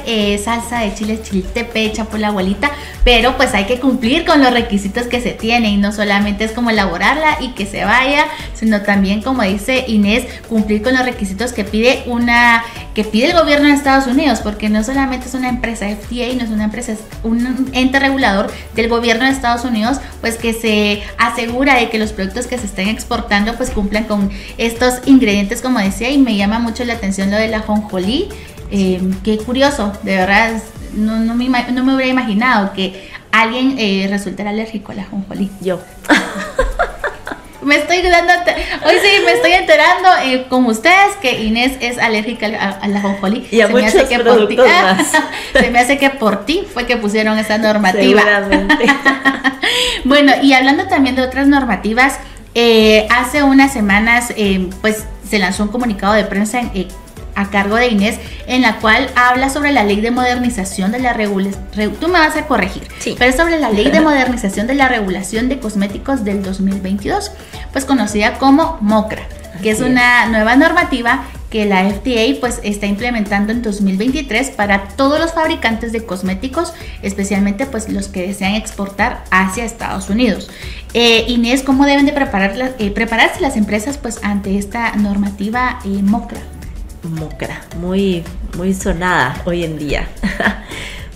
salsa 0.43 0.79
de 0.81 0.93
chile 0.93 1.19
chiltepe 1.21 1.85
hecha 1.85 2.05
por 2.05 2.19
la 2.19 2.29
abuelita, 2.29 2.71
pero 3.03 3.37
pues 3.37 3.53
hay 3.53 3.65
que 3.65 3.79
cumplir 3.79 4.25
con 4.25 4.41
los 4.41 4.51
requisitos 4.51 5.07
que 5.07 5.21
se 5.21 5.31
tienen 5.31 5.79
no 5.79 5.91
solamente 5.91 6.43
es 6.43 6.51
como 6.51 6.69
elaborarla 6.69 7.37
y 7.39 7.49
que 7.49 7.65
se 7.65 7.85
vaya, 7.85 8.25
sino 8.53 8.81
también 8.81 9.21
como 9.21 9.43
dice 9.43 9.85
Inés, 9.87 10.25
cumplir 10.47 10.81
con 10.81 10.93
los 10.93 11.05
requisitos 11.05 11.53
que 11.53 11.63
pide 11.63 12.03
una 12.05 12.63
que 12.99 13.05
pide 13.05 13.27
el 13.27 13.33
gobierno 13.33 13.69
de 13.69 13.75
Estados 13.75 14.07
Unidos, 14.07 14.41
porque 14.43 14.67
no 14.67 14.83
solamente 14.83 15.27
es 15.29 15.33
una 15.33 15.47
empresa 15.47 15.85
FDA, 15.87 16.35
no 16.35 16.43
es 16.43 16.49
una 16.49 16.65
empresa, 16.65 16.91
es 16.91 16.99
un 17.23 17.69
ente 17.71 17.97
regulador 17.97 18.51
del 18.75 18.89
gobierno 18.89 19.23
de 19.23 19.31
Estados 19.31 19.63
Unidos, 19.63 20.01
pues 20.19 20.35
que 20.35 20.51
se 20.51 21.01
asegura 21.17 21.75
de 21.75 21.89
que 21.89 21.97
los 21.97 22.11
productos 22.11 22.45
que 22.47 22.57
se 22.57 22.65
estén 22.65 22.89
exportando 22.89 23.55
pues 23.55 23.69
cumplan 23.69 24.03
con 24.03 24.29
estos 24.57 24.95
ingredientes, 25.05 25.61
como 25.61 25.79
decía, 25.79 26.09
y 26.09 26.17
me 26.17 26.35
llama 26.35 26.59
mucho 26.59 26.83
la 26.83 26.95
atención 26.95 27.31
lo 27.31 27.37
de 27.37 27.47
la 27.47 27.61
jonjolí. 27.61 28.27
Eh, 28.69 28.99
qué 29.23 29.37
curioso, 29.37 29.93
de 30.03 30.17
verdad, 30.17 30.61
no, 30.93 31.19
no, 31.19 31.35
me, 31.35 31.47
no 31.47 31.85
me 31.85 31.95
hubiera 31.95 32.11
imaginado 32.11 32.73
que 32.73 33.09
alguien 33.31 33.75
eh, 33.77 34.07
resultara 34.09 34.49
alérgico 34.49 34.91
a 34.91 34.95
la 34.95 35.05
jonjolí. 35.05 35.49
Yo. 35.61 35.79
me 37.61 37.75
estoy 37.75 38.01
dando, 38.01 38.33
hoy 38.85 38.95
sí 39.01 39.23
me 39.25 39.33
estoy 39.33 39.51
enterando 39.51 40.09
eh, 40.23 40.45
con 40.49 40.65
ustedes 40.65 41.15
que 41.21 41.41
Inés 41.41 41.77
es 41.81 41.97
alérgica 41.97 42.47
a, 42.81 42.87
la 42.87 43.01
jonjolí. 43.01 43.47
Y 43.51 43.61
a 43.61 43.67
se 43.67 43.73
muchos 43.73 43.93
me 43.93 44.01
hace 44.01 44.07
que 44.07 44.19
por 44.23 44.47
ti, 44.47 44.57
se 45.53 45.71
me 45.71 45.79
hace 45.79 45.97
que 45.97 46.09
por 46.09 46.45
ti 46.45 46.67
fue 46.71 46.85
que 46.85 46.97
pusieron 46.97 47.37
esa 47.37 47.57
normativa. 47.57 48.23
bueno, 50.05 50.33
y 50.41 50.53
hablando 50.53 50.87
también 50.87 51.15
de 51.15 51.21
otras 51.21 51.47
normativas, 51.47 52.19
eh, 52.55 53.07
hace 53.09 53.43
unas 53.43 53.73
semanas 53.73 54.33
eh, 54.35 54.69
pues 54.81 55.05
se 55.27 55.39
lanzó 55.39 55.63
un 55.63 55.69
comunicado 55.69 56.13
de 56.13 56.23
prensa 56.23 56.59
en, 56.59 56.87
a 57.39 57.49
cargo 57.49 57.75
de 57.77 57.87
Inés, 57.87 58.19
en 58.47 58.61
la 58.61 58.79
cual 58.79 59.09
habla 59.15 59.49
sobre 59.49 59.71
la 59.71 59.83
ley 59.83 60.01
de 60.01 60.11
modernización 60.11 60.91
de 60.91 60.99
la 60.99 61.13
regulación. 61.13 61.95
tú 61.99 62.07
me 62.07 62.19
vas 62.19 62.35
a 62.35 62.45
corregir, 62.45 62.83
sí. 62.99 63.15
pero 63.17 63.31
es 63.31 63.37
sobre 63.37 63.59
la 63.59 63.69
ley 63.69 63.89
de 63.89 64.01
modernización 64.09 64.67
de 64.67 64.75
la 64.75 64.89
regulación 64.89 65.47
de 65.49 65.59
cosméticos 65.59 66.23
del 66.23 66.43
2022, 66.43 67.31
pues 67.71 67.85
conocida 67.85 68.37
como 68.37 68.77
MOCRA, 68.81 69.23
que 69.61 69.71
es 69.71 69.79
una 69.79 70.25
nueva 70.27 70.55
normativa 70.55 71.23
que 71.49 71.65
la 71.65 71.89
FDA 71.89 72.39
pues 72.39 72.59
está 72.63 72.85
implementando 72.85 73.51
en 73.51 73.61
2023 73.61 74.51
para 74.51 74.89
todos 74.89 75.19
los 75.19 75.33
fabricantes 75.33 75.91
de 75.91 76.05
cosméticos, 76.05 76.73
especialmente 77.01 77.65
pues 77.65 77.89
los 77.89 78.07
que 78.07 78.27
desean 78.27 78.53
exportar 78.53 79.23
hacia 79.31 79.65
Estados 79.65 80.09
Unidos. 80.09 80.49
Eh, 80.93 81.25
Inés, 81.27 81.63
¿cómo 81.63 81.85
deben 81.85 82.05
de 82.05 82.13
preparar 82.13 82.75
eh, 82.77 82.91
prepararse 82.91 83.41
las 83.41 83.57
empresas 83.57 83.97
pues 83.97 84.19
ante 84.23 84.57
esta 84.57 84.95
normativa 84.95 85.79
eh, 85.85 86.01
MOCRA? 86.03 86.41
MOCRA, 87.03 87.61
muy, 87.77 88.23
muy 88.57 88.73
sonada 88.73 89.41
hoy 89.45 89.63
en 89.63 89.77
día. 89.77 90.07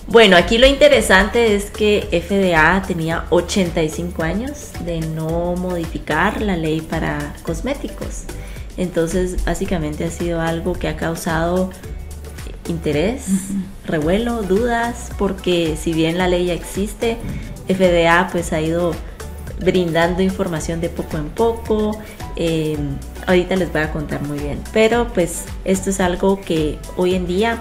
Bueno, 0.06 0.36
aquí 0.36 0.58
lo 0.58 0.66
interesante 0.66 1.56
es 1.56 1.70
que 1.70 2.06
FDA 2.22 2.82
tenía 2.86 3.24
85 3.30 4.22
años 4.22 4.70
de 4.84 5.00
no 5.00 5.56
modificar 5.56 6.42
la 6.42 6.56
ley 6.56 6.82
para 6.82 7.34
cosméticos. 7.42 8.24
Entonces, 8.76 9.44
básicamente 9.44 10.04
ha 10.04 10.10
sido 10.10 10.42
algo 10.42 10.74
que 10.74 10.88
ha 10.88 10.96
causado 10.96 11.70
interés, 12.68 13.24
revuelo, 13.86 14.42
dudas, 14.42 15.10
porque 15.18 15.76
si 15.80 15.92
bien 15.94 16.18
la 16.18 16.28
ley 16.28 16.46
ya 16.46 16.54
existe, 16.54 17.16
FDA 17.66 18.28
pues 18.30 18.52
ha 18.52 18.60
ido 18.60 18.94
brindando 19.64 20.22
información 20.22 20.80
de 20.80 20.88
poco 20.88 21.16
en 21.16 21.28
poco. 21.30 21.98
Eh, 22.36 22.76
ahorita 23.26 23.56
les 23.56 23.72
voy 23.72 23.82
a 23.82 23.92
contar 23.92 24.22
muy 24.22 24.38
bien, 24.38 24.60
pero 24.72 25.08
pues 25.08 25.44
esto 25.64 25.90
es 25.90 26.00
algo 26.00 26.40
que 26.40 26.78
hoy 26.96 27.14
en 27.14 27.26
día 27.26 27.58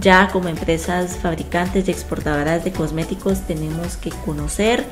ya 0.00 0.28
como 0.32 0.48
empresas 0.48 1.16
fabricantes 1.16 1.88
y 1.88 1.90
exportadoras 1.90 2.64
de 2.64 2.72
cosméticos 2.72 3.46
tenemos 3.46 3.96
que 3.96 4.10
conocer, 4.10 4.84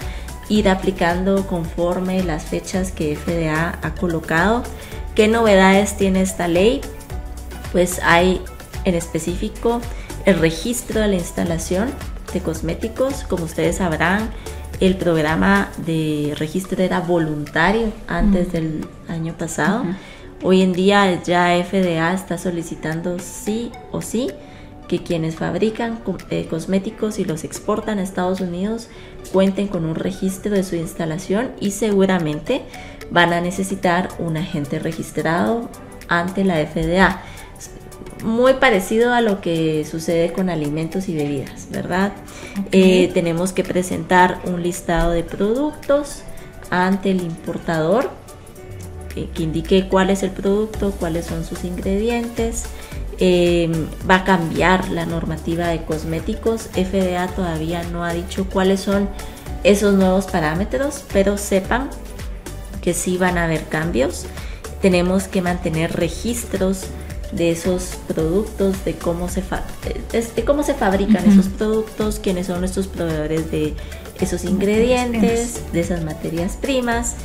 ir 0.49 0.69
aplicando 0.69 1.47
conforme 1.47 2.23
las 2.23 2.45
fechas 2.45 2.91
que 2.91 3.17
FDA 3.17 3.79
ha 3.83 3.95
colocado. 3.95 4.63
¿Qué 5.15 5.29
novedades 5.29 5.97
tiene 5.97 6.23
esta 6.23 6.49
ley? 6.49 6.81
Pues 7.73 8.01
hay 8.03 8.41
en 8.85 8.95
específico 8.95 9.81
el 10.25 10.39
registro 10.39 11.01
de 11.01 11.09
la 11.09 11.15
instalación 11.17 11.91
de 12.33 12.41
cosméticos. 12.41 13.25
Como 13.25 13.45
ustedes 13.45 13.77
sabrán, 13.77 14.31
el 14.81 14.97
programa 14.97 15.71
de 15.87 16.35
registro 16.39 16.83
era 16.83 17.01
voluntario 17.01 17.93
antes 18.07 18.53
del 18.53 18.87
año 19.09 19.35
pasado. 19.37 19.85
Hoy 20.43 20.63
en 20.63 20.73
día 20.73 21.23
ya 21.23 21.57
FDA 21.65 22.13
está 22.13 22.39
solicitando 22.39 23.19
sí 23.19 23.73
o 23.93 24.03
sí 24.03 24.31
que 24.89 25.03
quienes 25.03 25.37
fabrican 25.37 26.01
eh, 26.31 26.47
cosméticos 26.49 27.19
y 27.19 27.25
los 27.25 27.45
exportan 27.45 27.99
a 27.99 28.03
Estados 28.03 28.41
Unidos 28.41 28.89
cuenten 29.33 29.69
con 29.69 29.87
un 29.87 29.95
registro 29.95 30.53
de 30.53 30.63
su 30.63 30.77
instalación 30.77 31.53
y 31.61 31.71
seguramente 31.71 32.63
van 33.11 33.33
a 33.33 33.41
necesitar 33.41 34.11
un 34.19 34.37
agente 34.37 34.79
registrado 34.79 35.71
ante 36.09 36.45
la 36.45 36.57
FDA. 36.57 37.23
Muy 38.25 38.55
parecido 38.55 39.13
a 39.13 39.21
lo 39.21 39.41
que 39.41 39.87
sucede 39.89 40.33
con 40.33 40.51
alimentos 40.51 41.09
y 41.09 41.15
bebidas, 41.15 41.69
¿verdad? 41.71 42.13
Eh, 42.73 43.11
tenemos 43.15 43.53
que 43.53 43.63
presentar 43.63 44.41
un 44.45 44.63
listado 44.63 45.13
de 45.13 45.23
productos 45.23 46.23
ante 46.71 47.11
el 47.11 47.21
importador 47.21 48.11
eh, 49.15 49.29
que 49.33 49.43
indique 49.45 49.89
cuál 49.89 50.11
es 50.11 50.23
el 50.23 50.31
producto, 50.31 50.93
cuáles 50.99 51.27
son 51.27 51.45
sus 51.45 51.65
ingredientes, 51.65 52.65
Em, 53.19 53.87
va 54.09 54.17
a 54.17 54.25
cambiar 54.25 54.89
la 54.89 55.07
normativa 55.07 55.69
de 55.69 55.83
cosméticos. 55.83 56.69
FDA 56.75 57.29
todavía 57.29 57.85
no 57.85 58.05
ha 58.05 58.13
dicho 58.13 58.47
cuáles 58.49 58.81
son 58.81 59.09
esos 59.63 59.95
nuevos 59.95 60.27
parámetros, 60.27 61.05
pero 61.13 61.39
sepan 61.39 61.91
que 62.83 62.93
sí 62.93 63.17
van 63.17 63.39
a 63.39 63.45
haber 63.45 63.65
cambios. 63.65 64.27
Tenemos 64.83 65.29
que 65.29 65.43
mantener 65.43 65.93
registros 65.93 66.87
de 67.35 67.51
esos 67.51 67.97
productos, 68.07 68.85
de 68.85 68.95
cómo 68.95 69.29
se, 69.29 69.43
de 70.13 70.45
cómo 70.45 70.63
se 70.63 70.75
fabrican 70.75 71.29
esos 71.29 71.47
productos, 71.47 72.19
quiénes 72.19 72.47
son 72.47 72.61
nuestros 72.61 72.87
proveedores 72.87 73.51
de 73.51 73.75
esos 74.21 74.45
ingredientes, 74.45 75.61
de 75.73 75.81
esas 75.81 76.05
materias 76.05 76.57
primas, 76.61 77.17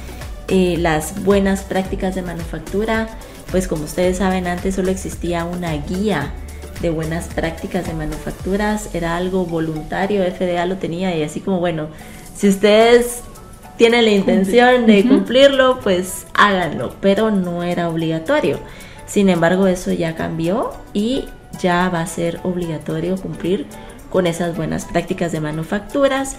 eh, 0.48 0.78
las 0.80 1.24
buenas 1.24 1.62
prácticas 1.62 2.16
de 2.16 2.24
manufactura, 2.24 3.08
pues 3.52 3.68
como 3.68 3.84
ustedes 3.84 4.18
saben 4.18 4.48
antes 4.48 4.76
solo 4.76 4.90
existía 4.90 5.46
una 5.46 5.74
guía 5.74 6.34
de 6.82 6.90
buenas 6.90 7.28
prácticas 7.28 7.86
de 7.86 7.94
manufacturas, 7.94 8.90
era 8.94 9.16
algo 9.16 9.46
voluntario, 9.46 10.24
FDA 10.24 10.66
lo 10.66 10.78
tenía 10.78 11.16
y 11.16 11.24
así 11.24 11.40
como 11.40 11.60
bueno, 11.60 11.88
si 12.36 12.48
ustedes 12.48 13.22
tienen 13.78 14.06
la 14.06 14.12
intención 14.12 14.86
de 14.88 15.08
cumplirlo, 15.08 15.80
pues 15.82 16.26
háganlo, 16.34 16.96
pero 17.00 17.32
no 17.32 17.64
era 17.64 17.90
obligatorio. 17.90 18.60
Sin 19.10 19.28
embargo, 19.28 19.66
eso 19.68 19.92
ya 19.92 20.16
cambió 20.16 20.72
y 20.94 21.26
ya 21.60 21.90
va 21.90 22.02
a 22.02 22.08
ser 22.08 22.40
obligatorio 22.44 23.18
cumplir 23.18 23.66
con 24.12 24.28
esas 24.28 24.56
buenas 24.56 24.86
prácticas 24.86 25.32
de 25.32 25.40
manufacturas. 25.42 26.36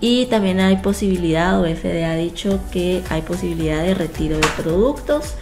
Y 0.00 0.26
también 0.26 0.60
hay 0.60 0.76
posibilidad, 0.78 1.60
o 1.60 1.64
FDA 1.64 2.10
ha 2.10 2.16
dicho 2.16 2.60
que 2.70 3.02
hay 3.10 3.22
posibilidad 3.22 3.82
de 3.82 3.94
retiro 3.94 4.36
de 4.36 4.46
productos. 4.62 5.34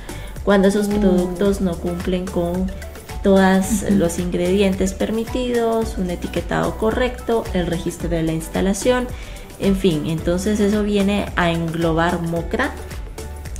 Cuando 0.45 0.69
esos 0.69 0.89
mm. 0.89 1.01
productos 1.01 1.61
no 1.61 1.77
cumplen 1.77 2.27
con 2.27 2.71
todos 3.23 3.83
los 3.91 4.19
ingredientes 4.19 4.93
permitidos, 4.93 5.97
un 5.97 6.11
etiquetado 6.11 6.77
correcto, 6.77 7.45
el 7.55 7.67
registro 7.67 8.09
de 8.09 8.23
la 8.23 8.33
instalación, 8.33 9.07
en 9.61 9.77
fin, 9.77 10.07
entonces 10.07 10.61
eso 10.61 10.83
viene 10.83 11.27
a 11.37 11.51
englobar 11.51 12.21
MOCRA, 12.21 12.73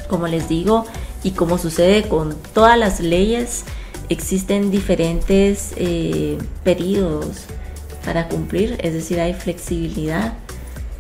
como 0.09 0.27
les 0.27 0.49
digo, 0.49 0.85
y 1.25 1.33
como 1.33 1.59
sucede 1.59 2.05
con 2.05 2.37
todas 2.53 2.79
las 2.79 3.01
leyes, 3.01 3.65
existen 4.09 4.71
diferentes 4.71 5.73
eh, 5.77 6.39
periodos 6.63 7.47
para 8.05 8.29
cumplir, 8.29 8.79
es 8.83 8.93
decir, 8.93 9.19
hay 9.19 9.33
flexibilidad 9.33 10.35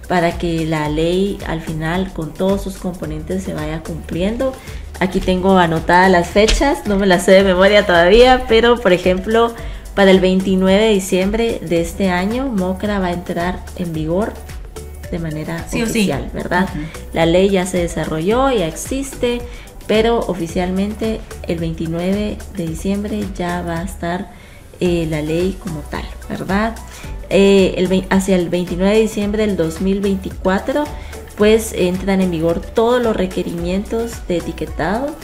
para 0.09 0.39
que 0.39 0.67
la 0.67 0.89
ley 0.89 1.39
al 1.47 1.61
final 1.61 2.13
con 2.13 2.33
todos 2.35 2.63
sus 2.63 2.77
componentes 2.77 3.45
se 3.45 3.55
vaya 3.55 3.83
cumpliendo. 3.83 4.53
Aquí 5.01 5.21
tengo 5.21 5.59
anotadas 5.59 6.11
las 6.11 6.29
fechas, 6.29 6.87
no 6.87 6.97
me 6.97 7.07
las 7.07 7.25
sé 7.25 7.33
de 7.33 7.43
memoria 7.43 7.87
todavía, 7.87 8.45
pero 8.49 8.79
por 8.79 8.93
ejemplo, 8.93 9.55
para 9.95 10.11
el 10.11 10.21
29 10.21 10.83
de 10.83 10.91
diciembre 10.91 11.61
de 11.63 11.81
este 11.81 12.11
año, 12.11 12.49
MOCRA 12.49 12.99
va 12.99 13.09
a 13.09 13.13
entrar 13.13 13.61
en 13.77 13.93
vigor 13.93 14.33
de 15.11 15.19
manera 15.19 15.65
oficial, 15.67 16.31
¿verdad? 16.33 16.69
La 17.13 17.27
ley 17.27 17.51
ya 17.51 17.67
se 17.67 17.79
desarrolló, 17.79 18.51
ya 18.51 18.67
existe, 18.67 19.41
pero 19.87 20.20
oficialmente 20.20 21.20
el 21.47 21.59
29 21.59 22.38
de 22.57 22.66
diciembre 22.66 23.25
ya 23.37 23.62
va 23.62 23.81
a 23.81 23.85
estar 23.85 24.31
eh, 24.81 25.07
la 25.09 25.23
ley 25.23 25.57
como 25.62 25.81
tal, 25.81 26.05
¿verdad? 26.29 26.75
Eh, 27.31 28.07
hacia 28.11 28.37
el 28.37 28.49
29 28.49 28.94
de 28.94 29.01
diciembre 29.01 29.47
del 29.47 29.57
2024 29.57 30.85
pues 31.37 31.73
entran 31.73 32.20
en 32.20 32.31
vigor 32.31 32.61
todos 32.61 33.03
los 33.03 33.16
requerimientos 33.16 34.27
de 34.29 34.37
etiquetado 34.38 35.14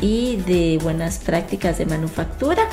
y 0.00 0.36
de 0.46 0.78
buenas 0.82 1.18
prácticas 1.18 1.78
de 1.78 1.86
manufactura 1.86 2.68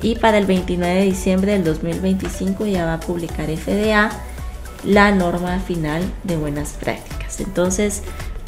y 0.00 0.16
para 0.16 0.38
el 0.38 0.46
29 0.46 0.94
de 0.94 1.04
diciembre 1.04 1.52
del 1.52 1.64
2025 1.64 2.66
ya 2.66 2.86
va 2.86 2.94
a 2.94 3.00
publicar 3.00 3.46
FDA 3.50 4.10
la 4.84 5.12
norma 5.12 5.60
final 5.60 6.02
de 6.24 6.36
buenas 6.36 6.72
prácticas. 6.72 7.40
Entonces 7.40 8.02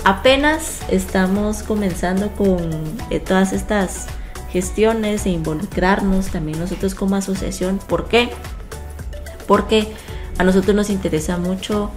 apenas 0.04 0.82
estamos 0.90 1.62
comenzando 1.62 2.30
con 2.32 2.70
eh, 3.10 3.20
todas 3.20 3.52
estas 3.52 4.06
gestiones 4.52 5.26
e 5.26 5.30
involucrarnos 5.30 6.28
también 6.28 6.60
nosotros 6.60 6.94
como 6.94 7.16
asociación. 7.16 7.78
¿Por 7.88 8.06
qué? 8.06 8.30
Porque 9.48 9.88
a 10.38 10.44
nosotros 10.44 10.76
nos 10.76 10.90
interesa 10.90 11.38
mucho 11.38 11.90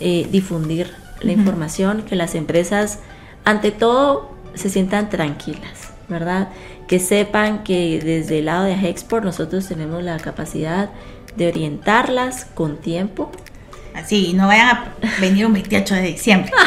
eh, 0.00 0.26
difundir 0.30 0.92
la 1.20 1.32
información, 1.32 2.02
que 2.02 2.16
las 2.16 2.34
empresas 2.34 2.98
ante 3.44 3.70
todo 3.70 4.30
se 4.54 4.70
sientan 4.70 5.10
tranquilas, 5.10 5.90
¿verdad? 6.08 6.48
Que 6.88 6.98
sepan 6.98 7.62
que 7.62 8.00
desde 8.02 8.38
el 8.38 8.46
lado 8.46 8.64
de 8.64 8.72
Export 8.88 9.24
nosotros 9.24 9.68
tenemos 9.68 10.02
la 10.02 10.18
capacidad 10.18 10.90
de 11.36 11.48
orientarlas 11.48 12.46
con 12.46 12.78
tiempo. 12.78 13.30
Así, 13.94 14.32
no 14.34 14.46
vayan 14.46 14.68
a 14.68 14.94
venir 15.20 15.46
un 15.46 15.52
28 15.52 15.94
de 15.94 16.02
diciembre. 16.02 16.52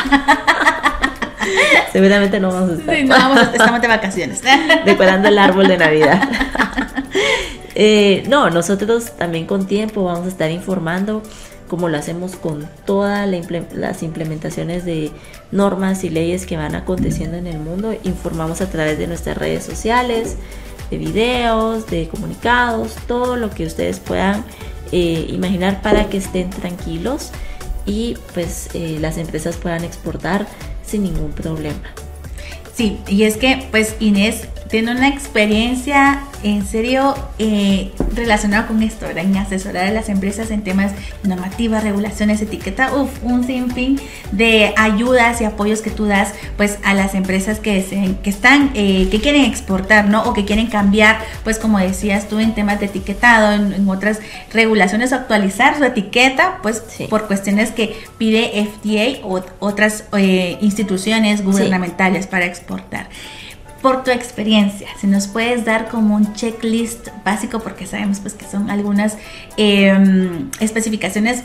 Seguramente 1.92 2.40
no 2.40 2.52
vamos 2.52 2.72
a 2.72 2.74
estar. 2.74 2.96
Sí, 2.96 3.04
no 3.04 3.16
vamos 3.16 3.38
a, 3.38 3.52
estamos 3.52 3.82
de 3.82 3.88
vacaciones. 3.88 4.42
Decorando 4.86 5.28
el 5.28 5.38
árbol 5.38 5.68
de 5.68 5.78
Navidad. 5.78 6.30
Eh, 7.76 8.24
no, 8.28 8.52
nosotros 8.52 9.14
también 9.18 9.48
con 9.48 9.66
tiempo 9.66 10.04
vamos 10.04 10.26
a 10.26 10.30
estar 10.30 10.52
informando 10.52 11.24
como 11.68 11.90
lo 11.90 11.98
hacemos 11.98 12.36
con 12.36 12.70
todas 12.86 13.28
las 13.72 14.04
implementaciones 14.04 14.86
de 14.86 15.10
normas 15.52 16.04
y 16.04 16.12
leyes 16.12 16.46
que 16.46 16.56
van 16.56 16.76
aconteciendo 16.76 17.36
en 17.36 17.48
el 17.48 17.58
mundo. 17.58 17.96
Informamos 18.04 18.62
a 18.62 18.70
través 18.70 19.00
de 19.00 19.08
nuestras 19.08 19.40
redes 19.40 19.64
sociales, 19.64 20.38
de 20.92 21.00
videos, 21.00 21.88
de 21.88 22.08
comunicados, 22.10 22.94
todo 23.08 23.38
lo 23.38 23.50
que 23.50 23.66
ustedes 23.66 24.00
puedan 24.00 24.46
eh, 24.94 25.26
imaginar 25.30 25.82
para 25.82 26.08
que 26.08 26.18
estén 26.18 26.52
tranquilos 26.52 27.32
y 27.86 28.16
pues 28.34 28.70
eh, 28.76 28.98
las 29.02 29.18
empresas 29.18 29.58
puedan 29.58 29.84
exportar 29.84 30.48
sin 30.86 31.04
ningún 31.04 31.32
problema. 31.32 31.82
Sí, 32.76 33.00
y 33.08 33.24
es 33.24 33.38
que 33.38 33.68
pues 33.72 33.96
Inés 34.00 34.48
tiene 34.74 34.92
una 34.92 35.08
experiencia 35.08 36.24
en 36.42 36.66
serio 36.66 37.14
eh, 37.38 37.92
relacionada 38.16 38.66
con 38.66 38.82
esto, 38.82 39.06
en 39.06 39.38
asesorar 39.38 39.86
a 39.86 39.92
las 39.92 40.10
empresas 40.10 40.50
en 40.50 40.64
temas 40.64 40.94
normativas, 41.22 41.84
regulaciones, 41.84 42.42
etiqueta, 42.42 42.92
uf, 42.92 43.12
un 43.22 43.44
sinfín 43.44 44.02
de 44.32 44.74
ayudas 44.76 45.42
y 45.42 45.46
apoyos 45.46 45.82
que 45.82 45.92
tú 45.92 46.06
das 46.06 46.34
pues 46.58 46.80
a 46.84 46.96
las 46.96 47.14
empresas 47.14 47.60
que, 47.60 48.18
que 48.24 48.30
están, 48.32 48.72
eh, 48.74 49.10
que 49.12 49.22
quieren 49.22 49.46
exportar, 49.46 50.10
¿no? 50.10 50.24
O 50.24 50.34
que 50.34 50.44
quieren 50.44 50.66
cambiar, 50.66 51.20
pues 51.44 51.60
como 51.60 51.78
decías 51.78 52.28
tú, 52.28 52.40
en 52.40 52.56
temas 52.56 52.80
de 52.80 52.88
etiquetado, 52.88 53.52
en, 53.54 53.88
otras 53.88 54.22
regulaciones, 54.52 55.14
actualizar 55.14 55.78
su 55.78 55.84
etiqueta, 55.84 56.58
pues 56.64 56.82
por 57.12 57.28
cuestiones 57.28 57.70
que 57.70 57.96
pide 58.18 58.68
FDA 58.74 59.24
o 59.24 59.40
otras 59.60 60.06
eh, 60.18 60.58
instituciones 60.62 61.44
gubernamentales 61.44 62.26
para 62.26 62.46
exportar 62.46 63.08
por 63.84 64.04
tu 64.04 64.12
experiencia, 64.12 64.88
si 65.00 65.08
nos 65.08 65.28
puedes 65.28 65.66
dar 65.66 65.90
como 65.90 66.16
un 66.16 66.34
checklist 66.34 67.10
básico, 67.26 67.60
porque 67.60 67.86
sabemos 67.86 68.22
pues 68.22 68.34
que 68.34 68.46
son 68.46 68.72
algunas 68.72 69.18
em, 69.58 70.50
especificaciones 70.62 71.44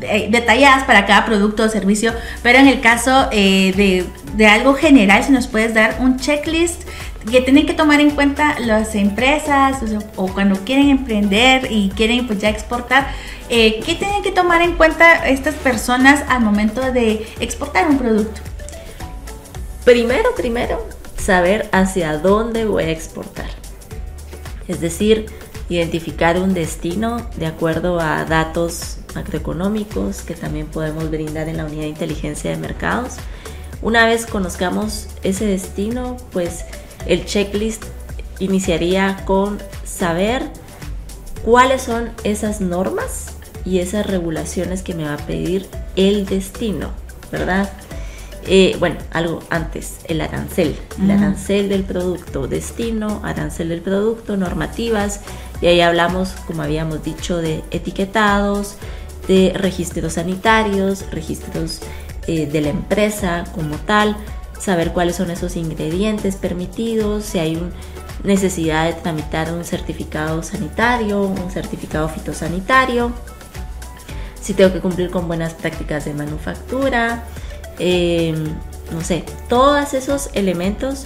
eh, 0.00 0.26
detalladas 0.28 0.82
para 0.84 1.06
cada 1.06 1.24
producto 1.24 1.62
o 1.62 1.68
servicio, 1.68 2.12
pero 2.42 2.58
en 2.58 2.66
el 2.66 2.80
caso 2.80 3.28
eh, 3.30 4.04
de, 4.36 4.46
algo 4.46 4.74
general, 4.74 5.22
si 5.22 5.30
nos 5.30 5.46
puedes 5.46 5.72
dar 5.72 5.98
un 6.00 6.18
checklist 6.18 6.82
que 7.30 7.42
tienen 7.42 7.64
que 7.64 7.74
tomar 7.74 8.00
en 8.00 8.10
cuenta 8.10 8.58
las 8.58 8.96
empresas 8.96 9.78
o, 10.16 10.28
cuando 10.28 10.56
quieren 10.64 10.90
emprender 10.90 11.68
y 11.70 11.90
quieren 11.90 12.26
pues 12.26 12.40
ya 12.40 12.48
exportar, 12.48 13.06
eh, 13.50 13.80
¿qué 13.86 13.94
tienen 13.94 14.24
que 14.24 14.32
tomar 14.32 14.62
en 14.62 14.72
cuenta 14.72 15.28
estas 15.28 15.54
personas 15.54 16.24
al 16.28 16.40
momento 16.40 16.80
de 16.92 17.24
exportar 17.38 17.88
un 17.88 17.98
producto? 17.98 18.40
Primero, 19.84 20.34
primero, 20.36 20.97
saber 21.18 21.68
hacia 21.72 22.18
dónde 22.18 22.64
voy 22.64 22.84
a 22.84 22.90
exportar. 22.90 23.50
Es 24.66 24.80
decir, 24.80 25.26
identificar 25.68 26.38
un 26.38 26.54
destino 26.54 27.28
de 27.36 27.46
acuerdo 27.46 28.00
a 28.00 28.24
datos 28.24 28.98
macroeconómicos 29.14 30.22
que 30.22 30.34
también 30.34 30.66
podemos 30.66 31.10
brindar 31.10 31.48
en 31.48 31.58
la 31.58 31.64
unidad 31.64 31.82
de 31.82 31.88
inteligencia 31.88 32.50
de 32.50 32.56
mercados. 32.56 33.16
Una 33.82 34.06
vez 34.06 34.26
conozcamos 34.26 35.08
ese 35.22 35.46
destino, 35.46 36.16
pues 36.32 36.64
el 37.06 37.24
checklist 37.26 37.84
iniciaría 38.38 39.24
con 39.24 39.58
saber 39.84 40.50
cuáles 41.44 41.82
son 41.82 42.10
esas 42.24 42.60
normas 42.60 43.32
y 43.64 43.80
esas 43.80 44.06
regulaciones 44.06 44.82
que 44.82 44.94
me 44.94 45.04
va 45.04 45.14
a 45.14 45.26
pedir 45.26 45.66
el 45.96 46.26
destino, 46.26 46.90
¿verdad? 47.30 47.70
Eh, 48.50 48.76
bueno, 48.78 48.96
algo 49.12 49.40
antes, 49.50 49.98
el 50.04 50.22
arancel, 50.22 50.74
el 51.02 51.10
arancel 51.10 51.68
del 51.68 51.84
producto, 51.84 52.48
destino, 52.48 53.20
arancel 53.22 53.68
del 53.68 53.82
producto, 53.82 54.38
normativas, 54.38 55.20
y 55.60 55.66
ahí 55.66 55.82
hablamos, 55.82 56.30
como 56.46 56.62
habíamos 56.62 57.02
dicho, 57.02 57.36
de 57.42 57.62
etiquetados, 57.70 58.76
de 59.26 59.52
registros 59.54 60.14
sanitarios, 60.14 61.04
registros 61.10 61.80
eh, 62.26 62.46
de 62.46 62.62
la 62.62 62.70
empresa 62.70 63.44
como 63.54 63.76
tal, 63.76 64.16
saber 64.58 64.94
cuáles 64.94 65.16
son 65.16 65.30
esos 65.30 65.54
ingredientes 65.54 66.36
permitidos, 66.36 67.24
si 67.26 67.38
hay 67.38 67.56
una 67.56 67.70
necesidad 68.24 68.86
de 68.86 68.94
tramitar 68.94 69.52
un 69.52 69.66
certificado 69.66 70.42
sanitario, 70.42 71.20
un 71.20 71.50
certificado 71.50 72.08
fitosanitario, 72.08 73.12
si 74.40 74.54
tengo 74.54 74.72
que 74.72 74.80
cumplir 74.80 75.10
con 75.10 75.28
buenas 75.28 75.52
prácticas 75.52 76.06
de 76.06 76.14
manufactura, 76.14 77.24
eh, 77.78 78.34
no 78.92 79.00
sé, 79.02 79.24
todos 79.48 79.94
esos 79.94 80.30
elementos 80.34 81.04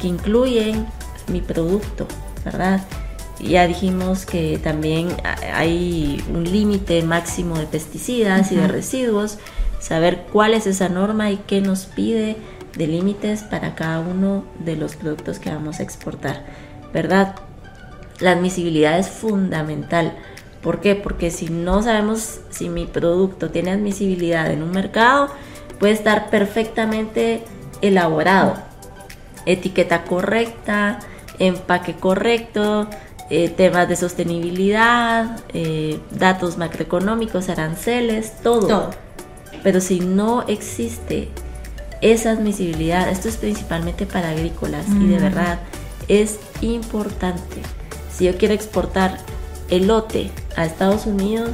que 0.00 0.08
incluyen 0.08 0.86
mi 1.28 1.40
producto, 1.40 2.06
¿verdad? 2.44 2.82
Ya 3.40 3.66
dijimos 3.66 4.26
que 4.26 4.58
también 4.62 5.08
hay 5.52 6.22
un 6.32 6.44
límite 6.44 7.02
máximo 7.02 7.58
de 7.58 7.66
pesticidas 7.66 8.52
y 8.52 8.56
de 8.56 8.68
residuos, 8.68 9.38
saber 9.80 10.26
cuál 10.32 10.54
es 10.54 10.66
esa 10.66 10.88
norma 10.88 11.30
y 11.30 11.36
qué 11.38 11.60
nos 11.60 11.86
pide 11.86 12.36
de 12.76 12.86
límites 12.86 13.42
para 13.42 13.74
cada 13.74 14.00
uno 14.00 14.44
de 14.64 14.76
los 14.76 14.96
productos 14.96 15.38
que 15.38 15.50
vamos 15.50 15.80
a 15.80 15.82
exportar, 15.82 16.44
¿verdad? 16.92 17.34
La 18.20 18.32
admisibilidad 18.32 18.98
es 18.98 19.08
fundamental. 19.08 20.14
¿Por 20.62 20.80
qué? 20.80 20.94
Porque 20.94 21.30
si 21.30 21.48
no 21.48 21.82
sabemos 21.82 22.40
si 22.50 22.68
mi 22.68 22.86
producto 22.86 23.50
tiene 23.50 23.72
admisibilidad 23.72 24.50
en 24.50 24.62
un 24.62 24.70
mercado, 24.70 25.28
puede 25.78 25.92
estar 25.92 26.30
perfectamente 26.30 27.44
elaborado. 27.82 28.54
Etiqueta 29.46 30.04
correcta, 30.04 31.00
empaque 31.38 31.94
correcto, 31.94 32.88
eh, 33.30 33.48
temas 33.48 33.88
de 33.88 33.96
sostenibilidad, 33.96 35.40
eh, 35.52 35.98
datos 36.10 36.58
macroeconómicos, 36.58 37.48
aranceles, 37.48 38.34
todo. 38.42 38.90
Pero 39.62 39.80
si 39.80 40.00
no 40.00 40.42
existe 40.46 41.28
esa 42.00 42.32
admisibilidad, 42.32 43.08
esto 43.08 43.28
es 43.28 43.38
principalmente 43.38 44.04
para 44.04 44.30
agrícolas 44.30 44.86
y 44.88 45.06
de 45.06 45.18
verdad 45.18 45.58
es 46.08 46.38
importante. 46.60 47.62
Si 48.12 48.26
yo 48.26 48.36
quiero 48.36 48.52
exportar 48.52 49.18
elote 49.70 50.30
a 50.56 50.66
Estados 50.66 51.06
Unidos, 51.06 51.52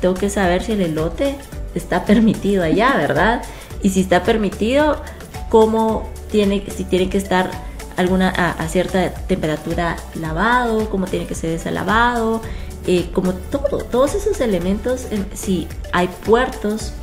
tengo 0.00 0.14
que 0.14 0.30
saber 0.30 0.62
si 0.62 0.72
el 0.72 0.80
elote 0.80 1.36
está 1.74 2.04
permitido 2.04 2.62
allá, 2.62 2.94
¿verdad? 2.96 3.42
Y 3.82 3.90
si 3.90 4.00
está 4.00 4.22
permitido, 4.22 5.02
cómo 5.48 6.08
tiene, 6.30 6.64
si 6.74 6.84
tiene 6.84 7.08
que 7.08 7.18
estar 7.18 7.50
alguna 7.96 8.30
a, 8.30 8.68
cierta 8.68 9.10
temperatura 9.10 9.96
lavado, 10.14 10.88
cómo 10.88 11.06
tiene 11.06 11.26
que 11.26 11.34
ser 11.34 11.50
desalavado, 11.50 12.40
eh, 12.86 13.10
como 13.12 13.34
todo, 13.34 13.78
todos 13.78 14.14
esos 14.14 14.40
elementos, 14.40 15.06
si 15.34 15.68
hay 15.92 16.08
puertos 16.24 16.94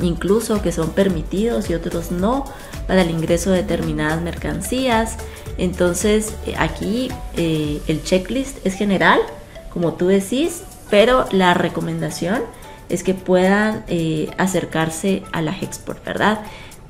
incluso 0.00 0.60
que 0.62 0.72
son 0.72 0.90
permitidos 0.90 1.70
y 1.70 1.74
otros 1.74 2.10
no 2.10 2.44
para 2.86 3.02
el 3.02 3.10
ingreso 3.10 3.50
de 3.50 3.58
determinadas 3.58 4.20
mercancías. 4.20 5.16
Entonces 5.58 6.34
eh, 6.46 6.54
aquí 6.58 7.10
eh, 7.36 7.80
el 7.86 8.02
checklist 8.02 8.64
es 8.66 8.74
general, 8.74 9.20
como 9.72 9.94
tú 9.94 10.08
decís, 10.08 10.62
pero 10.90 11.26
la 11.30 11.54
recomendación 11.54 12.42
es 12.88 13.02
que 13.02 13.14
puedan 13.14 13.84
eh, 13.88 14.30
acercarse 14.38 15.22
a 15.32 15.42
la 15.42 15.52
export, 15.52 16.04
¿verdad? 16.04 16.40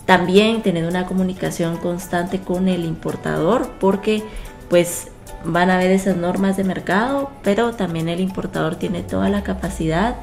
También 0.07 0.63
tener 0.63 0.87
una 0.87 1.07
comunicación 1.07 1.77
constante 1.79 2.41
con 2.41 2.69
el 2.69 2.85
importador 2.85 3.71
porque 3.81 4.23
pues 4.69 5.09
van 5.45 5.71
a 5.71 5.79
ver 5.79 5.91
esas 5.91 6.17
normas 6.17 6.57
de 6.57 6.65
mercado, 6.65 7.31
pero 7.43 7.73
también 7.75 8.09
el 8.09 8.21
importador 8.21 8.77
tiene 8.77 9.03
toda 9.03 9.29
la 9.29 9.43
capacidad 9.43 10.17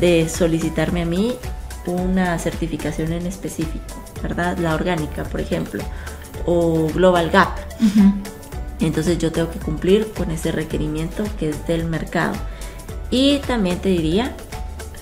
de 0.00 0.28
solicitarme 0.28 1.02
a 1.02 1.06
mí 1.06 1.34
una 1.86 2.38
certificación 2.38 3.12
en 3.12 3.26
específico, 3.26 3.94
¿verdad? 4.22 4.56
La 4.58 4.74
orgánica, 4.74 5.24
por 5.24 5.40
ejemplo, 5.40 5.82
o 6.46 6.88
Global 6.88 7.30
Gap. 7.30 7.50
Entonces 8.80 9.18
yo 9.18 9.32
tengo 9.32 9.50
que 9.50 9.58
cumplir 9.58 10.12
con 10.12 10.30
ese 10.30 10.52
requerimiento 10.52 11.24
que 11.38 11.50
es 11.50 11.66
del 11.66 11.84
mercado. 11.84 12.34
Y 13.10 13.38
también 13.40 13.78
te 13.78 13.90
diría 13.90 14.34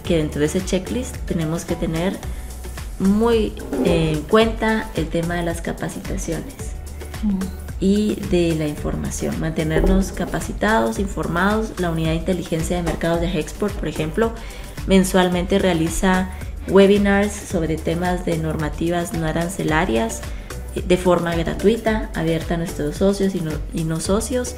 que 0.05 0.17
dentro 0.19 0.41
de 0.41 0.47
ese 0.47 0.65
checklist 0.65 1.17
tenemos 1.27 1.65
que 1.65 1.77
tener 1.77 2.17
muy 2.99 3.53
en 3.85 4.23
cuenta 4.23 4.91
el 4.95 5.09
tema 5.09 5.35
de 5.35 5.43
las 5.43 5.61
capacitaciones 5.61 6.55
y 7.81 8.15
de 8.31 8.55
la 8.55 8.67
información, 8.67 9.41
mantenernos 9.41 10.13
capacitados, 10.13 10.99
informados. 10.99 11.73
La 11.79 11.91
unidad 11.91 12.11
de 12.11 12.17
inteligencia 12.17 12.77
de 12.77 12.83
mercados 12.83 13.21
de 13.21 13.39
Export, 13.39 13.75
por 13.75 13.89
ejemplo, 13.89 14.33
mensualmente 14.87 15.59
realiza 15.59 16.31
webinars 16.69 17.33
sobre 17.33 17.77
temas 17.77 18.25
de 18.25 18.39
normativas 18.39 19.13
no 19.15 19.27
arancelarias 19.27 20.21
eh, 20.77 20.85
de 20.87 20.97
forma 20.97 21.35
gratuita, 21.35 22.11
abierta 22.15 22.55
a 22.55 22.59
nuestros 22.59 22.97
socios 22.97 23.35
y 23.35 23.41
no, 23.41 23.51
y 23.75 23.83
no 23.83 23.99
socios. 23.99 24.55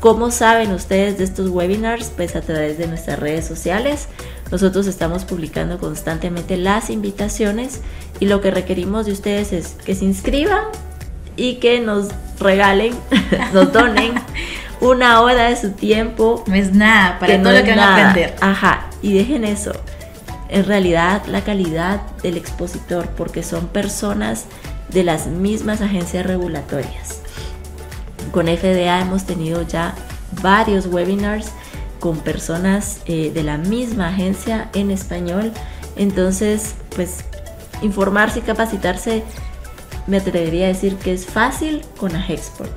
¿Cómo 0.00 0.30
saben 0.30 0.72
ustedes 0.72 1.18
de 1.18 1.24
estos 1.24 1.50
webinars? 1.50 2.12
Pues 2.14 2.36
a 2.36 2.40
través 2.40 2.78
de 2.78 2.86
nuestras 2.86 3.18
redes 3.18 3.46
sociales. 3.46 4.08
Nosotros 4.52 4.86
estamos 4.86 5.24
publicando 5.24 5.78
constantemente 5.78 6.56
las 6.56 6.88
invitaciones 6.88 7.80
y 8.20 8.26
lo 8.26 8.40
que 8.40 8.50
requerimos 8.50 9.06
de 9.06 9.12
ustedes 9.12 9.52
es 9.52 9.76
que 9.84 9.94
se 9.94 10.04
inscriban 10.04 10.62
y 11.36 11.56
que 11.56 11.80
nos 11.80 12.08
regalen, 12.38 12.94
nos 13.52 13.72
donen 13.72 14.14
una 14.80 15.20
hora 15.20 15.48
de 15.48 15.56
su 15.56 15.72
tiempo. 15.72 16.44
No 16.46 16.54
es 16.54 16.72
nada 16.72 17.18
para 17.18 17.42
todo 17.42 17.52
lo 17.52 17.64
que 17.64 17.70
van 17.70 17.78
a 17.80 18.10
aprender. 18.10 18.36
Ajá, 18.40 18.90
y 19.02 19.14
dejen 19.14 19.44
eso. 19.44 19.72
En 20.48 20.64
realidad, 20.64 21.22
la 21.26 21.42
calidad 21.42 22.00
del 22.22 22.36
expositor, 22.36 23.08
porque 23.16 23.42
son 23.42 23.66
personas 23.66 24.46
de 24.90 25.04
las 25.04 25.26
mismas 25.26 25.82
agencias 25.82 26.24
regulatorias. 26.24 27.17
Con 28.32 28.46
FDA 28.46 29.00
hemos 29.00 29.24
tenido 29.24 29.62
ya 29.66 29.94
varios 30.42 30.86
webinars 30.86 31.52
con 32.00 32.18
personas 32.18 33.00
eh, 33.06 33.30
de 33.32 33.42
la 33.42 33.58
misma 33.58 34.08
agencia 34.08 34.70
en 34.74 34.90
español. 34.90 35.52
Entonces, 35.96 36.74
pues 36.94 37.24
informarse 37.82 38.40
y 38.40 38.42
capacitarse, 38.42 39.22
me 40.06 40.18
atrevería 40.18 40.66
a 40.66 40.68
decir 40.68 40.96
que 40.96 41.12
es 41.12 41.26
fácil 41.26 41.82
con 41.98 42.16
Agexport. 42.16 42.70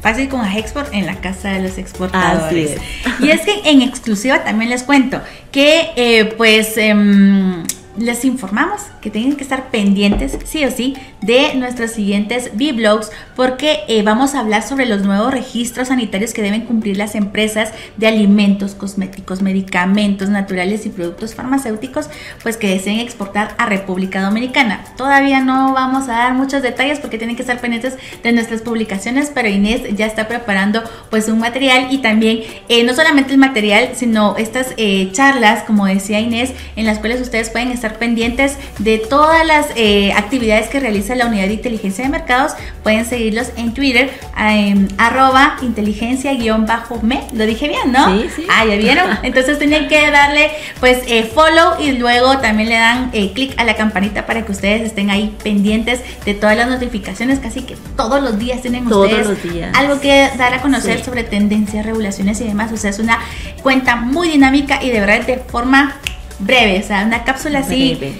Fácil 0.00 0.28
con 0.28 0.40
Agexport 0.40 0.92
en 0.92 1.06
la 1.06 1.16
casa 1.16 1.50
de 1.50 1.62
los 1.62 1.76
exportadores. 1.78 2.80
Y 3.20 3.30
es 3.30 3.40
que 3.40 3.68
en 3.68 3.82
exclusiva 3.82 4.44
también 4.44 4.70
les 4.70 4.84
cuento 4.84 5.20
que 5.50 5.90
eh, 5.96 6.26
pues 6.36 6.76
em, 6.76 7.64
les 7.98 8.24
informamos 8.24 8.82
que 9.00 9.10
tienen 9.10 9.36
que 9.36 9.42
estar 9.42 9.70
pendientes, 9.70 10.38
sí 10.44 10.64
o 10.64 10.70
sí, 10.70 10.96
de 11.20 11.54
nuestros 11.54 11.92
siguientes 11.92 12.50
B-Blogs 12.54 13.10
porque 13.36 13.80
eh, 13.88 14.02
vamos 14.02 14.34
a 14.34 14.40
hablar 14.40 14.62
sobre 14.62 14.86
los 14.86 15.02
nuevos 15.02 15.32
registros 15.32 15.88
sanitarios 15.88 16.32
que 16.32 16.42
deben 16.42 16.62
cumplir 16.62 16.96
las 16.96 17.14
empresas 17.14 17.72
de 17.96 18.06
alimentos, 18.06 18.74
cosméticos, 18.74 19.42
medicamentos 19.42 20.28
naturales 20.28 20.86
y 20.86 20.90
productos 20.90 21.34
farmacéuticos, 21.34 22.08
pues 22.42 22.56
que 22.56 22.68
deseen 22.68 23.00
exportar 23.00 23.54
a 23.58 23.66
República 23.66 24.22
Dominicana. 24.22 24.84
Todavía 24.96 25.40
no 25.40 25.72
vamos 25.72 26.08
a 26.08 26.12
dar 26.12 26.34
muchos 26.34 26.62
detalles 26.62 26.98
porque 27.00 27.18
tienen 27.18 27.36
que 27.36 27.42
estar 27.42 27.60
pendientes 27.60 27.96
de 28.22 28.32
nuestras 28.32 28.62
publicaciones, 28.62 29.30
pero 29.34 29.48
Inés 29.48 29.82
ya 29.96 30.06
está 30.06 30.28
preparando 30.28 30.82
pues 31.10 31.28
un 31.28 31.38
material 31.38 31.88
y 31.90 31.98
también 31.98 32.40
eh, 32.68 32.84
no 32.84 32.94
solamente 32.94 33.32
el 33.32 33.38
material, 33.38 33.90
sino 33.94 34.36
estas 34.36 34.74
eh, 34.76 35.10
charlas, 35.12 35.64
como 35.64 35.86
decía 35.86 36.20
Inés, 36.20 36.52
en 36.76 36.86
las 36.86 36.98
cuales 36.98 37.20
ustedes 37.20 37.50
pueden 37.50 37.70
estar 37.70 37.87
pendientes 37.94 38.56
de 38.78 38.98
todas 38.98 39.46
las 39.46 39.66
eh, 39.76 40.12
actividades 40.12 40.68
que 40.68 40.80
realiza 40.80 41.14
la 41.14 41.26
unidad 41.26 41.46
de 41.46 41.54
inteligencia 41.54 42.04
de 42.04 42.10
mercados. 42.10 42.52
Pueden 42.82 43.04
seguirlos 43.04 43.50
en 43.56 43.74
Twitter, 43.74 44.10
en 44.36 44.88
arroba 44.98 45.56
inteligencia-me. 45.62 47.20
Lo 47.32 47.46
dije 47.46 47.68
bien, 47.68 47.92
¿no? 47.92 48.20
Sí, 48.20 48.28
sí. 48.34 48.46
Ah, 48.50 48.64
ya 48.64 48.76
vieron. 48.76 49.10
Entonces 49.22 49.58
tienen 49.58 49.88
que 49.88 50.10
darle 50.10 50.50
pues 50.80 50.98
eh, 51.06 51.24
follow 51.24 51.80
y 51.80 51.92
luego 51.92 52.38
también 52.38 52.68
le 52.68 52.76
dan 52.76 53.10
eh, 53.12 53.32
clic 53.32 53.54
a 53.58 53.64
la 53.64 53.76
campanita 53.76 54.26
para 54.26 54.44
que 54.44 54.52
ustedes 54.52 54.82
estén 54.82 55.10
ahí 55.10 55.34
pendientes 55.42 56.00
de 56.24 56.34
todas 56.34 56.56
las 56.56 56.68
notificaciones. 56.68 57.38
Casi 57.38 57.62
que 57.62 57.76
todos 57.96 58.22
los 58.22 58.38
días 58.38 58.62
tienen 58.62 58.86
ustedes 58.86 59.28
algo 59.74 60.00
que 60.00 60.30
dar 60.36 60.54
a 60.54 60.62
conocer 60.62 61.04
sobre 61.04 61.24
tendencias, 61.24 61.84
regulaciones 61.84 62.40
y 62.40 62.44
demás. 62.44 62.72
O 62.72 62.76
sea, 62.76 62.90
es 62.90 62.98
una 62.98 63.18
cuenta 63.62 63.96
muy 63.96 64.28
dinámica 64.28 64.82
y 64.82 64.90
de 64.90 65.00
verdad 65.00 65.26
de 65.26 65.38
forma 65.38 65.96
breve, 66.38 66.80
o 66.82 66.86
sea, 66.86 67.04
una 67.04 67.24
cápsula 67.24 67.60
así 67.60 68.18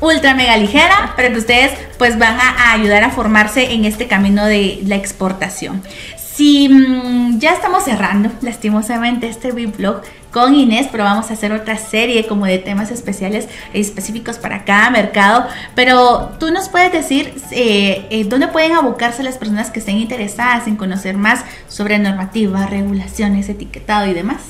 ultra 0.00 0.34
mega 0.34 0.56
ligera, 0.56 1.14
pero 1.16 1.32
que 1.32 1.38
ustedes 1.38 1.72
pues 1.98 2.18
van 2.18 2.36
a, 2.38 2.72
ayudar 2.72 3.04
a 3.04 3.10
formarse 3.10 3.72
en 3.72 3.84
este 3.84 4.06
camino 4.06 4.44
de 4.44 4.80
la 4.84 4.96
exportación. 4.96 5.82
Si 6.16 6.68
mm, 6.68 7.38
ya 7.38 7.52
estamos 7.52 7.84
cerrando, 7.84 8.30
lastimosamente, 8.42 9.28
este 9.28 9.52
vlog 9.52 10.02
con 10.30 10.54
Inés, 10.54 10.88
pero 10.92 11.04
vamos 11.04 11.30
a 11.30 11.32
hacer 11.32 11.52
otra 11.52 11.78
serie 11.78 12.26
como 12.26 12.44
de 12.44 12.58
temas 12.58 12.90
especiales 12.90 13.48
específicos 13.72 14.36
para 14.36 14.64
cada 14.64 14.90
mercado. 14.90 15.46
Pero 15.74 16.32
tú 16.38 16.50
nos 16.50 16.68
puedes 16.68 16.92
decir 16.92 17.32
eh, 17.52 18.06
eh, 18.10 18.24
dónde 18.24 18.48
pueden 18.48 18.72
abocarse 18.72 19.22
las 19.22 19.38
personas 19.38 19.70
que 19.70 19.78
estén 19.78 19.96
interesadas 19.96 20.66
en 20.66 20.76
conocer 20.76 21.16
más 21.16 21.42
sobre 21.68 21.98
normativa, 21.98 22.66
regulaciones, 22.66 23.48
etiquetado 23.48 24.06
y 24.08 24.12
demás. 24.12 24.42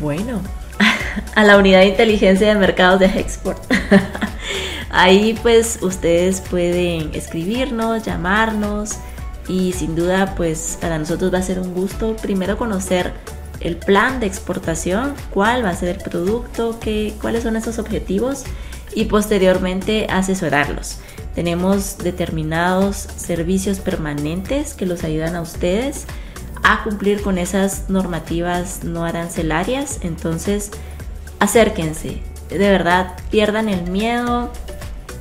Bueno, 0.00 0.40
a 1.34 1.44
la 1.44 1.56
unidad 1.56 1.80
de 1.80 1.86
inteligencia 1.86 2.48
de 2.48 2.54
mercados 2.54 3.00
de 3.00 3.06
Export. 3.06 3.62
Ahí 4.90 5.38
pues 5.42 5.78
ustedes 5.80 6.40
pueden 6.40 7.14
escribirnos, 7.14 8.04
llamarnos 8.04 8.98
y 9.48 9.72
sin 9.72 9.96
duda 9.96 10.34
pues 10.36 10.78
para 10.80 10.98
nosotros 10.98 11.32
va 11.32 11.38
a 11.38 11.42
ser 11.42 11.58
un 11.58 11.74
gusto 11.74 12.16
primero 12.16 12.58
conocer 12.58 13.12
el 13.60 13.76
plan 13.76 14.20
de 14.20 14.26
exportación, 14.26 15.14
cuál 15.30 15.64
va 15.64 15.70
a 15.70 15.76
ser 15.76 15.96
el 15.96 16.02
producto, 16.02 16.78
qué, 16.80 17.14
cuáles 17.20 17.44
son 17.44 17.56
esos 17.56 17.78
objetivos 17.78 18.44
y 18.94 19.06
posteriormente 19.06 20.06
asesorarlos. 20.10 20.98
Tenemos 21.34 21.98
determinados 21.98 22.96
servicios 22.96 23.78
permanentes 23.78 24.74
que 24.74 24.84
los 24.84 25.04
ayudan 25.04 25.36
a 25.36 25.40
ustedes 25.40 26.06
a 26.62 26.82
cumplir 26.84 27.22
con 27.22 27.38
esas 27.38 27.88
normativas 27.88 28.84
no 28.84 29.04
arancelarias. 29.04 29.98
Entonces, 30.02 30.70
acérquense, 31.38 32.22
de 32.48 32.58
verdad, 32.58 33.14
pierdan 33.30 33.68
el 33.68 33.90
miedo. 33.90 34.50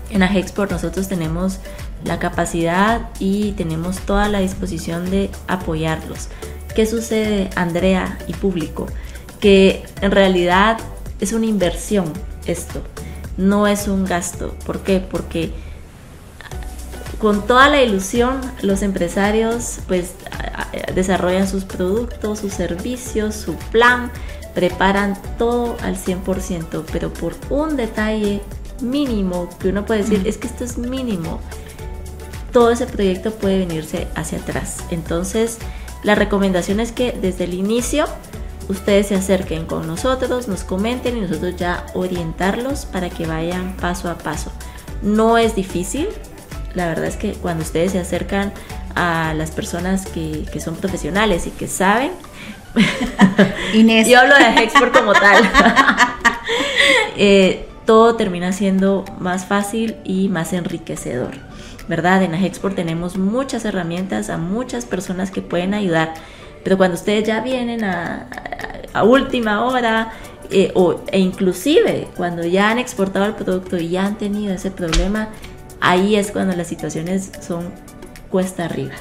En 0.09 0.23
Agexport 0.23 0.71
nosotros 0.71 1.07
tenemos 1.07 1.59
la 2.03 2.19
capacidad 2.19 3.09
y 3.19 3.53
tenemos 3.53 3.99
toda 3.99 4.27
la 4.27 4.39
disposición 4.39 5.09
de 5.09 5.29
apoyarlos. 5.47 6.29
¿Qué 6.75 6.85
sucede, 6.85 7.49
Andrea 7.55 8.17
y 8.27 8.33
público? 8.33 8.87
Que 9.39 9.83
en 10.01 10.11
realidad 10.11 10.77
es 11.19 11.33
una 11.33 11.45
inversión 11.45 12.11
esto, 12.45 12.81
no 13.37 13.67
es 13.67 13.87
un 13.87 14.05
gasto. 14.05 14.55
¿Por 14.65 14.81
qué? 14.81 14.99
Porque 14.99 15.51
con 17.19 17.45
toda 17.45 17.69
la 17.69 17.81
ilusión 17.81 18.41
los 18.61 18.81
empresarios 18.81 19.79
pues 19.87 20.13
desarrollan 20.93 21.47
sus 21.47 21.65
productos, 21.65 22.39
sus 22.39 22.53
servicios, 22.53 23.35
su 23.35 23.55
plan, 23.55 24.11
preparan 24.53 25.17
todo 25.37 25.77
al 25.81 25.95
100%, 25.95 26.83
pero 26.91 27.13
por 27.13 27.35
un 27.49 27.77
detalle 27.77 28.41
mínimo 28.81 29.49
que 29.59 29.69
uno 29.69 29.85
puede 29.85 30.03
decir, 30.03 30.27
es 30.27 30.37
que 30.37 30.47
esto 30.47 30.63
es 30.63 30.77
mínimo, 30.77 31.39
todo 32.51 32.71
ese 32.71 32.85
proyecto 32.85 33.31
puede 33.31 33.59
venirse 33.59 34.07
hacia 34.15 34.39
atrás. 34.39 34.77
Entonces, 34.89 35.57
la 36.03 36.15
recomendación 36.15 36.79
es 36.79 36.91
que 36.91 37.11
desde 37.11 37.45
el 37.45 37.53
inicio 37.53 38.05
ustedes 38.67 39.07
se 39.07 39.15
acerquen 39.15 39.65
con 39.65 39.87
nosotros, 39.87 40.47
nos 40.47 40.63
comenten 40.63 41.17
y 41.17 41.21
nosotros 41.21 41.55
ya 41.55 41.85
orientarlos 41.93 42.85
para 42.85 43.09
que 43.09 43.25
vayan 43.25 43.75
paso 43.77 44.09
a 44.09 44.17
paso. 44.17 44.51
No 45.01 45.37
es 45.37 45.55
difícil, 45.55 46.07
la 46.73 46.87
verdad 46.87 47.05
es 47.05 47.17
que 47.17 47.33
cuando 47.33 47.63
ustedes 47.63 47.93
se 47.93 47.99
acercan 47.99 48.51
a 48.95 49.33
las 49.33 49.51
personas 49.51 50.05
que, 50.05 50.45
son 50.59 50.75
profesionales 50.75 51.47
y 51.47 51.51
que 51.51 51.67
saben, 51.67 52.11
Inés. 53.73 54.07
yo 54.07 54.19
hablo 54.19 54.35
de 54.35 54.63
Export 54.63 54.95
como 54.97 55.13
tal, 55.13 55.43
eh, 57.17 57.67
todo 57.85 58.15
termina 58.15 58.53
siendo 58.53 59.05
más 59.19 59.45
fácil 59.45 59.97
y 60.03 60.29
más 60.29 60.53
enriquecedor. 60.53 61.51
¿Verdad? 61.87 62.23
En 62.23 62.33
Export 62.35 62.75
tenemos 62.75 63.17
muchas 63.17 63.65
herramientas 63.65 64.29
a 64.29 64.37
muchas 64.37 64.85
personas 64.85 65.31
que 65.31 65.41
pueden 65.41 65.73
ayudar, 65.73 66.13
pero 66.63 66.77
cuando 66.77 66.95
ustedes 66.95 67.27
ya 67.27 67.41
vienen 67.41 67.83
a, 67.83 68.27
última 69.03 69.65
hora 69.65 70.11
eh, 70.51 70.71
o, 70.75 71.01
e 71.11 71.19
inclusive 71.19 72.07
cuando 72.15 72.45
ya 72.45 72.69
han 72.69 72.77
exportado 72.77 73.25
el 73.25 73.35
producto 73.35 73.77
y 73.77 73.89
ya 73.89 74.05
han 74.05 74.17
tenido 74.17 74.53
ese 74.53 74.69
problema, 74.69 75.29
ahí 75.81 76.15
es 76.15 76.31
cuando 76.31 76.55
las 76.55 76.67
situaciones 76.67 77.31
son 77.41 77.71
cuesta 78.31 78.65
arriba. 78.65 78.95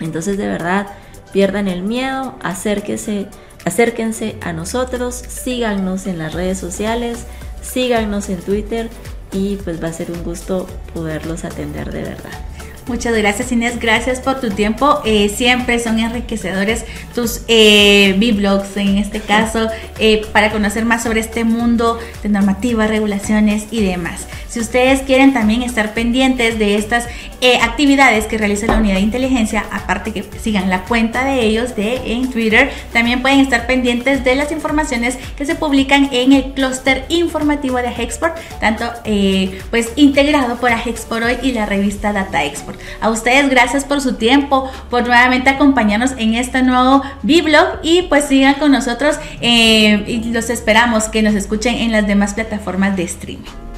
Entonces 0.00 0.38
de 0.38 0.46
verdad, 0.46 0.86
pierdan 1.32 1.68
el 1.68 1.82
miedo, 1.82 2.36
acérquense, 2.42 3.26
acérquense 3.64 4.36
a 4.40 4.52
nosotros, 4.52 5.14
síganos 5.14 6.06
en 6.06 6.18
las 6.18 6.32
redes 6.32 6.58
sociales, 6.58 7.26
síganos 7.62 8.28
en 8.28 8.40
Twitter 8.40 8.88
y 9.32 9.56
pues 9.56 9.82
va 9.82 9.88
a 9.88 9.92
ser 9.92 10.10
un 10.10 10.22
gusto 10.24 10.66
poderlos 10.94 11.44
atender 11.44 11.92
de 11.92 12.02
verdad. 12.02 12.50
Muchas 12.86 13.14
gracias 13.16 13.52
Inés, 13.52 13.78
gracias 13.78 14.18
por 14.18 14.40
tu 14.40 14.50
tiempo. 14.50 15.00
Eh, 15.04 15.28
siempre 15.28 15.78
son 15.78 16.00
enriquecedores 16.00 16.84
tus 17.14 17.42
eh, 17.46 18.16
B-blogs 18.18 18.76
en 18.76 18.98
este 18.98 19.20
caso 19.20 19.68
eh, 20.00 20.22
para 20.32 20.50
conocer 20.50 20.84
más 20.84 21.04
sobre 21.04 21.20
este 21.20 21.44
mundo 21.44 22.00
de 22.22 22.28
normativa, 22.30 22.88
regulaciones 22.88 23.66
y 23.70 23.84
demás. 23.84 24.26
Si 24.50 24.58
ustedes 24.58 25.02
quieren 25.02 25.32
también 25.32 25.62
estar 25.62 25.94
pendientes 25.94 26.58
de 26.58 26.74
estas 26.74 27.06
eh, 27.40 27.60
actividades 27.62 28.26
que 28.26 28.36
realiza 28.36 28.66
la 28.66 28.78
unidad 28.78 28.96
de 28.96 29.02
inteligencia, 29.02 29.64
aparte 29.70 30.12
que 30.12 30.24
sigan 30.42 30.68
la 30.68 30.82
cuenta 30.82 31.24
de 31.24 31.42
ellos 31.42 31.76
de, 31.76 32.12
en 32.12 32.28
Twitter, 32.32 32.72
también 32.92 33.22
pueden 33.22 33.38
estar 33.38 33.68
pendientes 33.68 34.24
de 34.24 34.34
las 34.34 34.50
informaciones 34.50 35.18
que 35.36 35.46
se 35.46 35.54
publican 35.54 36.08
en 36.10 36.32
el 36.32 36.52
clúster 36.52 37.04
informativo 37.10 37.76
de 37.76 37.86
Agexport, 37.86 38.36
tanto 38.58 38.86
eh, 39.04 39.60
pues 39.70 39.92
integrado 39.94 40.56
por 40.56 40.72
Agexport 40.72 41.24
hoy 41.24 41.36
y 41.44 41.52
la 41.52 41.66
revista 41.66 42.12
Data 42.12 42.44
Export. 42.44 42.80
A 43.00 43.08
ustedes 43.08 43.48
gracias 43.50 43.84
por 43.84 44.00
su 44.00 44.14
tiempo, 44.14 44.68
por 44.90 45.06
nuevamente 45.06 45.48
acompañarnos 45.48 46.10
en 46.18 46.34
este 46.34 46.60
nuevo 46.62 47.04
B-Blog 47.22 47.78
y 47.84 48.02
pues 48.02 48.24
sigan 48.24 48.54
con 48.54 48.72
nosotros 48.72 49.14
eh, 49.40 50.02
y 50.08 50.24
los 50.32 50.50
esperamos 50.50 51.04
que 51.04 51.22
nos 51.22 51.34
escuchen 51.34 51.76
en 51.76 51.92
las 51.92 52.08
demás 52.08 52.34
plataformas 52.34 52.96
de 52.96 53.04
streaming. 53.04 53.69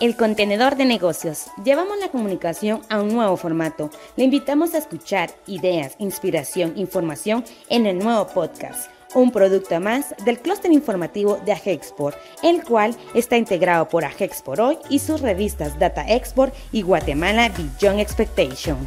El 0.00 0.14
contenedor 0.14 0.76
de 0.76 0.84
negocios. 0.84 1.46
Llevamos 1.64 1.98
la 1.98 2.08
comunicación 2.08 2.82
a 2.88 3.00
un 3.00 3.08
nuevo 3.08 3.36
formato. 3.36 3.90
Le 4.14 4.22
invitamos 4.22 4.72
a 4.74 4.78
escuchar 4.78 5.30
ideas, 5.48 5.96
inspiración, 5.98 6.74
información 6.76 7.44
en 7.68 7.84
el 7.84 7.98
nuevo 7.98 8.28
podcast. 8.28 8.92
Un 9.16 9.32
producto 9.32 9.80
más 9.80 10.14
del 10.24 10.38
clúster 10.38 10.70
informativo 10.70 11.38
de 11.44 11.50
Agexport, 11.50 12.16
el 12.44 12.62
cual 12.62 12.94
está 13.12 13.36
integrado 13.38 13.88
por 13.88 14.04
Agexport 14.04 14.60
Hoy 14.60 14.78
y 14.88 15.00
sus 15.00 15.20
revistas 15.20 15.76
Data 15.80 16.04
Export 16.08 16.54
y 16.70 16.82
Guatemala 16.82 17.48
Beyond 17.48 17.98
Expectation. 17.98 18.78